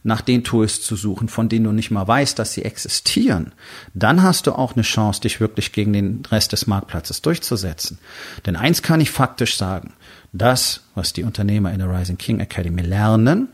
nach 0.03 0.21
den 0.21 0.43
Tools 0.43 0.81
zu 0.81 0.95
suchen, 0.95 1.27
von 1.27 1.47
denen 1.47 1.65
du 1.65 1.71
nicht 1.71 1.91
mal 1.91 2.07
weißt, 2.07 2.39
dass 2.39 2.53
sie 2.53 2.63
existieren, 2.65 3.53
dann 3.93 4.23
hast 4.23 4.47
du 4.47 4.53
auch 4.53 4.73
eine 4.73 4.81
Chance, 4.81 5.21
dich 5.21 5.39
wirklich 5.39 5.71
gegen 5.71 5.93
den 5.93 6.23
Rest 6.31 6.53
des 6.53 6.67
Marktplatzes 6.67 7.21
durchzusetzen. 7.21 7.99
Denn 8.45 8.55
eins 8.55 8.81
kann 8.81 9.01
ich 9.01 9.11
faktisch 9.11 9.57
sagen. 9.57 9.93
Das, 10.33 10.81
was 10.95 11.13
die 11.13 11.23
Unternehmer 11.23 11.71
in 11.71 11.79
der 11.79 11.89
Rising 11.89 12.17
King 12.17 12.39
Academy 12.39 12.81
lernen, 12.81 13.49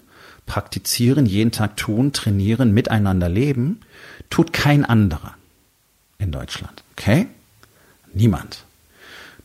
praktizieren, 0.45 1.25
jeden 1.25 1.51
Tag 1.51 1.75
tun, 1.75 2.13
trainieren, 2.13 2.71
miteinander 2.71 3.27
leben, 3.27 3.81
tut 4.29 4.53
kein 4.53 4.85
anderer 4.85 5.33
in 6.19 6.31
Deutschland. 6.31 6.83
Okay? 6.93 7.27
Niemand. 8.13 8.63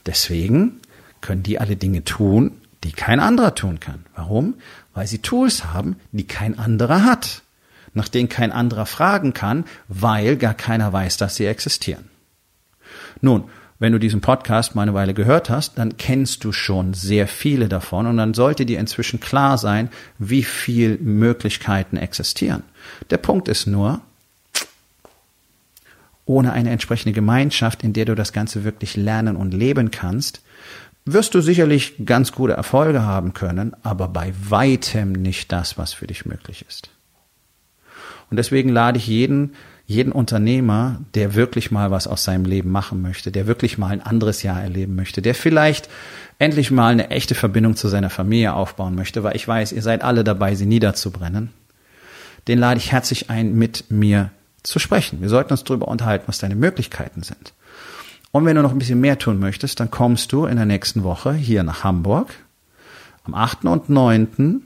Deswegen 0.06 0.80
können 1.20 1.42
die 1.42 1.58
alle 1.58 1.76
Dinge 1.76 2.04
tun, 2.04 2.52
die 2.84 2.92
kein 2.92 3.20
anderer 3.20 3.54
tun 3.54 3.80
kann. 3.80 4.04
Warum? 4.14 4.54
Weil 4.94 5.06
sie 5.06 5.18
Tools 5.18 5.66
haben, 5.66 5.96
die 6.10 6.26
kein 6.26 6.58
anderer 6.58 7.04
hat, 7.04 7.42
nach 7.94 8.08
denen 8.08 8.28
kein 8.28 8.52
anderer 8.52 8.86
fragen 8.86 9.32
kann, 9.32 9.64
weil 9.88 10.36
gar 10.36 10.54
keiner 10.54 10.92
weiß, 10.92 11.16
dass 11.16 11.36
sie 11.36 11.46
existieren. 11.46 12.04
Nun, 13.20 13.44
wenn 13.78 13.92
du 13.92 13.98
diesen 13.98 14.20
Podcast 14.20 14.76
mal 14.76 14.82
eine 14.82 14.94
Weile 14.94 15.12
gehört 15.12 15.50
hast, 15.50 15.76
dann 15.76 15.96
kennst 15.96 16.44
du 16.44 16.52
schon 16.52 16.94
sehr 16.94 17.26
viele 17.26 17.68
davon 17.68 18.06
und 18.06 18.16
dann 18.16 18.32
sollte 18.32 18.64
dir 18.64 18.78
inzwischen 18.78 19.18
klar 19.18 19.58
sein, 19.58 19.88
wie 20.18 20.44
viel 20.44 20.98
Möglichkeiten 20.98 21.96
existieren. 21.96 22.62
Der 23.10 23.16
Punkt 23.16 23.48
ist 23.48 23.66
nur, 23.66 24.00
ohne 26.24 26.52
eine 26.52 26.70
entsprechende 26.70 27.12
Gemeinschaft, 27.12 27.82
in 27.82 27.92
der 27.92 28.04
du 28.04 28.14
das 28.14 28.32
Ganze 28.32 28.62
wirklich 28.62 28.96
lernen 28.96 29.36
und 29.36 29.52
leben 29.52 29.90
kannst, 29.90 30.42
wirst 31.04 31.34
du 31.34 31.40
sicherlich 31.40 32.04
ganz 32.04 32.32
gute 32.32 32.52
Erfolge 32.52 33.02
haben 33.02 33.34
können, 33.34 33.74
aber 33.82 34.08
bei 34.08 34.32
weitem 34.48 35.12
nicht 35.12 35.50
das, 35.52 35.78
was 35.78 35.92
für 35.92 36.06
dich 36.06 36.26
möglich 36.26 36.64
ist. 36.68 36.90
Und 38.30 38.36
deswegen 38.36 38.70
lade 38.70 38.98
ich 38.98 39.06
jeden, 39.06 39.54
jeden 39.86 40.12
Unternehmer, 40.12 41.00
der 41.14 41.34
wirklich 41.34 41.70
mal 41.70 41.90
was 41.90 42.06
aus 42.06 42.24
seinem 42.24 42.44
Leben 42.44 42.70
machen 42.70 43.02
möchte, 43.02 43.30
der 43.30 43.46
wirklich 43.46 43.78
mal 43.78 43.88
ein 43.88 44.00
anderes 44.00 44.42
Jahr 44.42 44.62
erleben 44.62 44.94
möchte, 44.94 45.22
der 45.22 45.34
vielleicht 45.34 45.88
endlich 46.38 46.70
mal 46.70 46.92
eine 46.92 47.10
echte 47.10 47.34
Verbindung 47.34 47.76
zu 47.76 47.88
seiner 47.88 48.10
Familie 48.10 48.54
aufbauen 48.54 48.94
möchte, 48.94 49.22
weil 49.22 49.36
ich 49.36 49.46
weiß, 49.46 49.72
ihr 49.72 49.82
seid 49.82 50.02
alle 50.02 50.24
dabei, 50.24 50.54
sie 50.54 50.66
niederzubrennen, 50.66 51.50
den 52.48 52.58
lade 52.58 52.78
ich 52.78 52.92
herzlich 52.92 53.28
ein, 53.28 53.54
mit 53.54 53.90
mir 53.90 54.30
zu 54.62 54.78
sprechen. 54.78 55.20
Wir 55.20 55.28
sollten 55.28 55.52
uns 55.52 55.64
darüber 55.64 55.88
unterhalten, 55.88 56.24
was 56.26 56.38
deine 56.38 56.56
Möglichkeiten 56.56 57.22
sind. 57.22 57.52
Und 58.32 58.46
wenn 58.46 58.56
du 58.56 58.62
noch 58.62 58.72
ein 58.72 58.78
bisschen 58.78 59.00
mehr 59.00 59.18
tun 59.18 59.38
möchtest, 59.38 59.78
dann 59.78 59.90
kommst 59.90 60.32
du 60.32 60.46
in 60.46 60.56
der 60.56 60.64
nächsten 60.64 61.04
Woche 61.04 61.34
hier 61.34 61.62
nach 61.62 61.84
Hamburg 61.84 62.34
am 63.24 63.34
8. 63.34 63.66
und 63.66 63.88
9. 63.90 64.62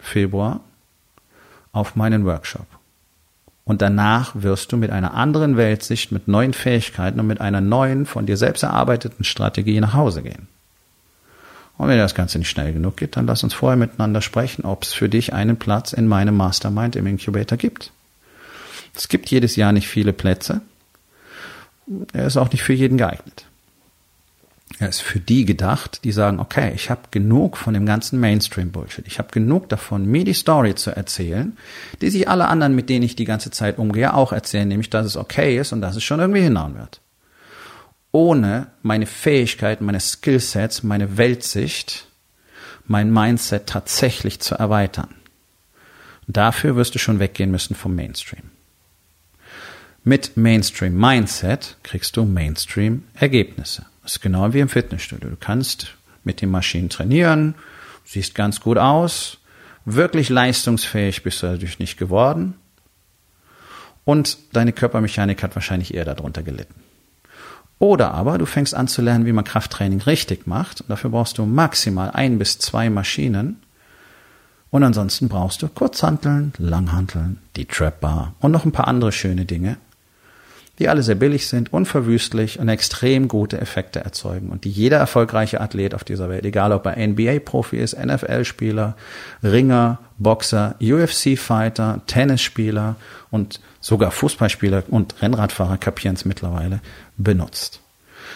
Februar 0.00 0.60
auf 1.72 1.96
meinen 1.96 2.24
Workshop. 2.26 2.66
Und 3.64 3.82
danach 3.82 4.32
wirst 4.34 4.72
du 4.72 4.76
mit 4.76 4.90
einer 4.90 5.14
anderen 5.14 5.56
Weltsicht, 5.56 6.10
mit 6.10 6.26
neuen 6.26 6.54
Fähigkeiten 6.54 7.20
und 7.20 7.26
mit 7.26 7.40
einer 7.40 7.60
neuen, 7.60 8.06
von 8.06 8.26
dir 8.26 8.36
selbst 8.36 8.62
erarbeiteten 8.62 9.24
Strategie 9.24 9.78
nach 9.78 9.94
Hause 9.94 10.22
gehen. 10.22 10.48
Und 11.76 11.88
wenn 11.88 11.98
das 11.98 12.16
Ganze 12.16 12.38
nicht 12.38 12.50
schnell 12.50 12.72
genug 12.72 12.96
geht, 12.96 13.16
dann 13.16 13.26
lass 13.26 13.44
uns 13.44 13.54
vorher 13.54 13.76
miteinander 13.76 14.22
sprechen, 14.22 14.64
ob 14.64 14.82
es 14.82 14.92
für 14.92 15.08
dich 15.08 15.32
einen 15.34 15.56
Platz 15.56 15.92
in 15.92 16.08
meinem 16.08 16.36
Mastermind 16.36 16.96
im 16.96 17.06
Incubator 17.06 17.56
gibt. 17.56 17.92
Es 18.96 19.06
gibt 19.08 19.30
jedes 19.30 19.54
Jahr 19.54 19.70
nicht 19.70 19.86
viele 19.86 20.12
Plätze. 20.12 20.62
Er 22.12 22.26
ist 22.26 22.36
auch 22.36 22.50
nicht 22.50 22.62
für 22.62 22.72
jeden 22.72 22.98
geeignet. 22.98 23.46
Er 24.78 24.88
ist 24.88 25.00
für 25.00 25.18
die 25.18 25.44
gedacht, 25.44 26.04
die 26.04 26.12
sagen, 26.12 26.38
okay, 26.38 26.72
ich 26.74 26.90
habe 26.90 27.00
genug 27.10 27.56
von 27.56 27.74
dem 27.74 27.86
ganzen 27.86 28.20
Mainstream-Bullshit. 28.20 29.06
Ich 29.06 29.18
habe 29.18 29.30
genug 29.30 29.68
davon, 29.68 30.06
mir 30.06 30.24
die 30.24 30.34
Story 30.34 30.74
zu 30.74 30.90
erzählen, 30.90 31.56
die 32.00 32.10
sich 32.10 32.28
alle 32.28 32.46
anderen, 32.46 32.74
mit 32.74 32.88
denen 32.88 33.02
ich 33.02 33.16
die 33.16 33.24
ganze 33.24 33.50
Zeit 33.50 33.78
umgehe, 33.78 34.14
auch 34.14 34.32
erzählen, 34.32 34.68
nämlich, 34.68 34.90
dass 34.90 35.06
es 35.06 35.16
okay 35.16 35.58
ist 35.58 35.72
und 35.72 35.80
dass 35.80 35.96
es 35.96 36.04
schon 36.04 36.20
irgendwie 36.20 36.42
hinhauen 36.42 36.76
wird. 36.76 37.00
Ohne 38.12 38.68
meine 38.82 39.06
Fähigkeiten, 39.06 39.84
meine 39.84 40.00
Skillsets, 40.00 40.82
meine 40.82 41.16
Weltsicht, 41.16 42.06
mein 42.86 43.12
Mindset 43.12 43.66
tatsächlich 43.66 44.40
zu 44.40 44.54
erweitern. 44.54 45.14
Dafür 46.26 46.76
wirst 46.76 46.94
du 46.94 46.98
schon 46.98 47.20
weggehen 47.20 47.50
müssen 47.50 47.74
vom 47.74 47.94
Mainstream. 47.94 48.50
Mit 50.04 50.36
Mainstream 50.36 50.96
Mindset 50.96 51.76
kriegst 51.82 52.16
du 52.16 52.24
Mainstream 52.24 53.04
Ergebnisse. 53.14 53.86
Das 54.02 54.12
ist 54.12 54.20
genau 54.20 54.52
wie 54.54 54.60
im 54.60 54.68
Fitnessstudio. 54.68 55.30
Du 55.30 55.36
kannst 55.36 55.94
mit 56.24 56.40
den 56.40 56.50
Maschinen 56.50 56.88
trainieren, 56.88 57.54
siehst 58.04 58.34
ganz 58.34 58.60
gut 58.60 58.78
aus, 58.78 59.38
wirklich 59.84 60.28
leistungsfähig 60.28 61.22
bist 61.22 61.42
du 61.42 61.48
dadurch 61.48 61.78
nicht 61.78 61.98
geworden 61.98 62.54
und 64.04 64.38
deine 64.54 64.72
Körpermechanik 64.72 65.42
hat 65.42 65.54
wahrscheinlich 65.54 65.92
eher 65.92 66.06
darunter 66.06 66.42
gelitten. 66.42 66.74
Oder 67.78 68.12
aber 68.12 68.38
du 68.38 68.46
fängst 68.46 68.74
an 68.74 68.88
zu 68.88 69.02
lernen, 69.02 69.26
wie 69.26 69.32
man 69.32 69.44
Krafttraining 69.44 70.00
richtig 70.00 70.46
macht. 70.46 70.80
Und 70.80 70.90
dafür 70.90 71.10
brauchst 71.10 71.38
du 71.38 71.44
maximal 71.44 72.10
ein 72.10 72.38
bis 72.38 72.58
zwei 72.58 72.90
Maschinen. 72.90 73.60
Und 74.70 74.82
ansonsten 74.82 75.28
brauchst 75.28 75.62
du 75.62 75.68
Kurzhanteln, 75.68 76.52
Langhanteln, 76.58 77.38
die 77.56 77.66
Trap 77.66 78.00
Bar 78.00 78.34
und 78.40 78.50
noch 78.50 78.64
ein 78.64 78.72
paar 78.72 78.88
andere 78.88 79.12
schöne 79.12 79.44
Dinge, 79.44 79.76
die 80.78 80.88
alle 80.88 81.02
sehr 81.02 81.16
billig 81.16 81.48
sind, 81.48 81.72
unverwüstlich 81.72 82.58
und 82.58 82.68
extrem 82.68 83.28
gute 83.28 83.60
Effekte 83.60 84.00
erzeugen 84.00 84.50
und 84.50 84.64
die 84.64 84.70
jeder 84.70 84.98
erfolgreiche 84.98 85.60
Athlet 85.60 85.94
auf 85.94 86.04
dieser 86.04 86.28
Welt, 86.28 86.44
egal 86.44 86.72
ob 86.72 86.86
er 86.86 86.96
NBA-Profi 86.96 87.76
ist, 87.76 87.98
NFL-Spieler, 87.98 88.96
Ringer, 89.42 89.98
Boxer, 90.18 90.76
UFC-Fighter, 90.80 92.00
Tennisspieler 92.06 92.96
und 93.30 93.60
sogar 93.80 94.10
Fußballspieler 94.10 94.84
und 94.88 95.20
Rennradfahrer 95.20 95.78
kapieren 95.78 96.14
es 96.14 96.24
mittlerweile, 96.24 96.80
benutzt. 97.16 97.80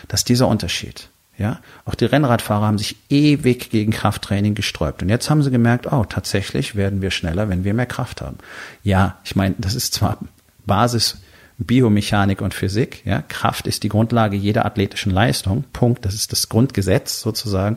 Das 0.08 0.20
ist 0.20 0.28
dieser 0.28 0.48
Unterschied. 0.48 1.08
Ja, 1.38 1.60
auch 1.86 1.94
die 1.94 2.04
Rennradfahrer 2.04 2.66
haben 2.66 2.78
sich 2.78 2.96
ewig 3.08 3.70
gegen 3.70 3.90
Krafttraining 3.90 4.54
gesträubt. 4.54 5.02
Und 5.02 5.08
jetzt 5.08 5.30
haben 5.30 5.42
sie 5.42 5.50
gemerkt, 5.50 5.90
oh, 5.90 6.04
tatsächlich 6.04 6.76
werden 6.76 7.00
wir 7.00 7.10
schneller, 7.10 7.48
wenn 7.48 7.64
wir 7.64 7.72
mehr 7.72 7.86
Kraft 7.86 8.20
haben. 8.20 8.36
Ja, 8.82 9.18
ich 9.24 9.34
meine, 9.34 9.54
das 9.58 9.74
ist 9.74 9.94
zwar 9.94 10.18
Basis 10.66 11.18
Biomechanik 11.58 12.40
und 12.40 12.54
Physik. 12.54 13.02
Ja, 13.04 13.22
Kraft 13.22 13.66
ist 13.66 13.82
die 13.82 13.88
Grundlage 13.88 14.36
jeder 14.36 14.64
athletischen 14.64 15.12
Leistung. 15.12 15.64
Punkt. 15.72 16.04
Das 16.04 16.14
ist 16.14 16.32
das 16.32 16.48
Grundgesetz 16.48 17.20
sozusagen. 17.20 17.76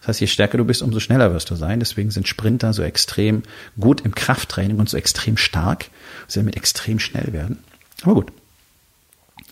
Das 0.00 0.08
heißt, 0.08 0.20
je 0.20 0.26
stärker 0.26 0.58
du 0.58 0.64
bist, 0.64 0.82
umso 0.82 1.00
schneller 1.00 1.32
wirst 1.32 1.50
du 1.50 1.54
sein. 1.54 1.80
Deswegen 1.80 2.10
sind 2.10 2.28
Sprinter 2.28 2.72
so 2.72 2.82
extrem 2.82 3.42
gut 3.78 4.00
im 4.02 4.14
Krafttraining 4.14 4.78
und 4.78 4.88
so 4.88 4.96
extrem 4.96 5.36
stark. 5.36 5.86
Sie 6.28 6.38
damit 6.38 6.56
extrem 6.56 6.98
schnell 6.98 7.32
werden. 7.32 7.58
Aber 8.02 8.14
gut. 8.14 8.32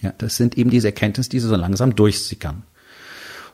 Ja, 0.02 0.12
das 0.18 0.36
sind 0.36 0.56
eben 0.58 0.70
diese 0.70 0.88
Erkenntnisse, 0.88 1.30
die 1.30 1.40
so 1.40 1.54
langsam 1.54 1.94
durchsickern. 1.94 2.62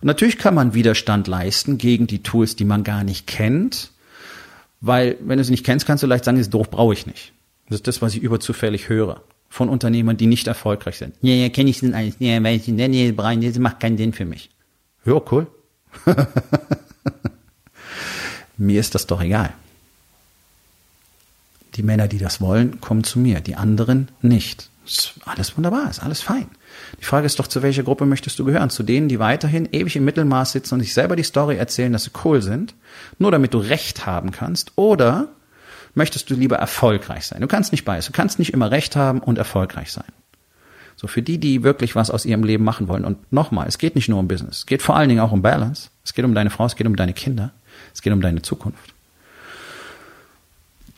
Und 0.00 0.06
natürlich 0.06 0.38
kann 0.38 0.54
man 0.54 0.74
Widerstand 0.74 1.28
leisten 1.28 1.78
gegen 1.78 2.06
die 2.06 2.22
Tools, 2.22 2.56
die 2.56 2.64
man 2.64 2.84
gar 2.84 3.04
nicht 3.04 3.26
kennt. 3.26 3.90
Weil, 4.80 5.16
wenn 5.20 5.36
du 5.38 5.44
sie 5.44 5.50
nicht 5.50 5.66
kennst, 5.66 5.86
kannst 5.86 6.02
du 6.02 6.06
leicht 6.06 6.24
sagen, 6.24 6.38
das 6.38 6.46
ist 6.46 6.54
doof, 6.54 6.70
brauche 6.70 6.94
ich 6.94 7.06
nicht. 7.06 7.32
Das 7.68 7.76
ist 7.76 7.86
das, 7.86 8.00
was 8.00 8.14
ich 8.14 8.22
überzufällig 8.22 8.88
höre 8.88 9.22
von 9.50 9.68
Unternehmern, 9.68 10.16
die 10.16 10.26
nicht 10.26 10.46
erfolgreich 10.46 10.96
sind. 10.96 11.14
Ja, 11.20 11.34
ja, 11.34 11.48
kenne 11.48 11.68
ich 11.68 11.80
denn 11.80 11.92
alles. 11.92 12.14
Ja, 12.20 12.42
weiß 12.42 12.62
ich, 12.62 12.68
nee, 12.68 12.88
nee, 12.88 13.12
Brian, 13.12 13.42
das 13.42 13.58
macht 13.58 13.80
keinen 13.80 13.98
Sinn 13.98 14.12
für 14.12 14.24
mich. 14.24 14.48
Ja, 15.04 15.20
cool. 15.30 15.48
mir 18.56 18.80
ist 18.80 18.94
das 18.94 19.06
doch 19.08 19.20
egal. 19.20 19.52
Die 21.74 21.82
Männer, 21.82 22.06
die 22.06 22.18
das 22.18 22.40
wollen, 22.40 22.80
kommen 22.80 23.04
zu 23.04 23.18
mir, 23.18 23.40
die 23.40 23.56
anderen 23.56 24.08
nicht. 24.22 24.70
Ist 24.86 25.14
alles 25.24 25.56
wunderbar, 25.56 25.90
ist 25.90 26.02
alles 26.02 26.20
fein. 26.20 26.46
Die 27.00 27.04
Frage 27.04 27.26
ist 27.26 27.38
doch, 27.38 27.46
zu 27.46 27.62
welcher 27.62 27.82
Gruppe 27.82 28.06
möchtest 28.06 28.38
du 28.38 28.44
gehören? 28.44 28.70
Zu 28.70 28.82
denen, 28.82 29.08
die 29.08 29.18
weiterhin 29.18 29.68
ewig 29.72 29.96
im 29.96 30.04
Mittelmaß 30.04 30.52
sitzen 30.52 30.74
und 30.74 30.80
sich 30.80 30.94
selber 30.94 31.16
die 31.16 31.22
Story 31.22 31.56
erzählen, 31.56 31.92
dass 31.92 32.04
sie 32.04 32.10
cool 32.24 32.40
sind, 32.40 32.74
nur 33.18 33.30
damit 33.30 33.52
du 33.54 33.58
Recht 33.58 34.06
haben 34.06 34.30
kannst, 34.30 34.72
oder 34.76 35.28
möchtest 35.94 36.30
du 36.30 36.34
lieber 36.34 36.56
erfolgreich 36.56 37.26
sein. 37.26 37.40
Du 37.40 37.46
kannst 37.46 37.72
nicht 37.72 37.84
beides. 37.84 38.06
Du 38.06 38.12
kannst 38.12 38.38
nicht 38.38 38.52
immer 38.52 38.70
recht 38.70 38.96
haben 38.96 39.20
und 39.20 39.38
erfolgreich 39.38 39.92
sein. 39.92 40.04
So 40.96 41.06
für 41.06 41.22
die, 41.22 41.38
die 41.38 41.62
wirklich 41.62 41.96
was 41.96 42.10
aus 42.10 42.26
ihrem 42.26 42.44
Leben 42.44 42.64
machen 42.64 42.88
wollen. 42.88 43.04
Und 43.04 43.32
nochmal, 43.32 43.66
es 43.66 43.78
geht 43.78 43.94
nicht 43.94 44.08
nur 44.08 44.18
um 44.18 44.28
Business. 44.28 44.58
Es 44.58 44.66
geht 44.66 44.82
vor 44.82 44.96
allen 44.96 45.08
Dingen 45.08 45.20
auch 45.20 45.32
um 45.32 45.42
Balance. 45.42 45.90
Es 46.04 46.12
geht 46.12 46.24
um 46.24 46.34
deine 46.34 46.50
Frau, 46.50 46.66
es 46.66 46.76
geht 46.76 46.86
um 46.86 46.96
deine 46.96 47.14
Kinder. 47.14 47.52
Es 47.94 48.02
geht 48.02 48.12
um 48.12 48.20
deine 48.20 48.42
Zukunft. 48.42 48.94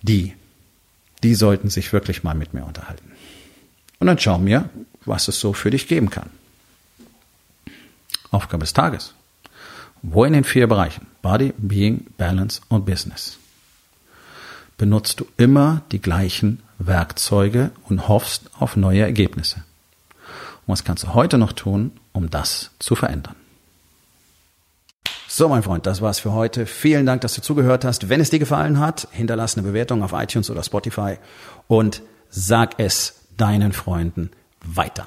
Die, 0.02 0.34
die 1.22 1.34
sollten 1.34 1.70
sich 1.70 1.92
wirklich 1.92 2.24
mal 2.24 2.34
mit 2.34 2.52
mir 2.52 2.64
unterhalten. 2.64 3.12
Und 4.00 4.08
dann 4.08 4.18
schau 4.18 4.38
mir, 4.38 4.68
was 5.04 5.28
es 5.28 5.38
so 5.38 5.52
für 5.52 5.70
dich 5.70 5.86
geben 5.86 6.10
kann. 6.10 6.30
Aufgabe 8.32 8.64
des 8.64 8.72
Tages. 8.72 9.14
Wo 10.02 10.24
in 10.24 10.32
den 10.32 10.42
vier 10.42 10.66
Bereichen? 10.66 11.06
Body, 11.22 11.54
Being, 11.56 12.06
Balance 12.16 12.60
und 12.68 12.84
Business 12.84 13.38
benutzt 14.82 15.20
du 15.20 15.26
immer 15.36 15.82
die 15.92 16.00
gleichen 16.00 16.60
Werkzeuge 16.80 17.70
und 17.88 18.08
hoffst 18.08 18.50
auf 18.58 18.74
neue 18.74 19.02
Ergebnisse. 19.02 19.58
Und 20.66 20.72
was 20.72 20.82
kannst 20.82 21.04
du 21.04 21.14
heute 21.14 21.38
noch 21.38 21.52
tun, 21.52 21.92
um 22.10 22.30
das 22.30 22.72
zu 22.80 22.96
verändern? 22.96 23.36
So, 25.28 25.48
mein 25.48 25.62
Freund, 25.62 25.86
das 25.86 26.02
war's 26.02 26.18
für 26.18 26.32
heute. 26.32 26.66
Vielen 26.66 27.06
Dank, 27.06 27.20
dass 27.20 27.34
du 27.34 27.42
zugehört 27.42 27.84
hast. 27.84 28.08
Wenn 28.08 28.20
es 28.20 28.30
dir 28.30 28.40
gefallen 28.40 28.80
hat, 28.80 29.06
hinterlass 29.12 29.56
eine 29.56 29.68
Bewertung 29.68 30.02
auf 30.02 30.14
iTunes 30.14 30.50
oder 30.50 30.64
Spotify 30.64 31.16
und 31.68 32.02
sag 32.28 32.80
es 32.80 33.20
deinen 33.36 33.70
Freunden 33.70 34.32
weiter. 34.64 35.06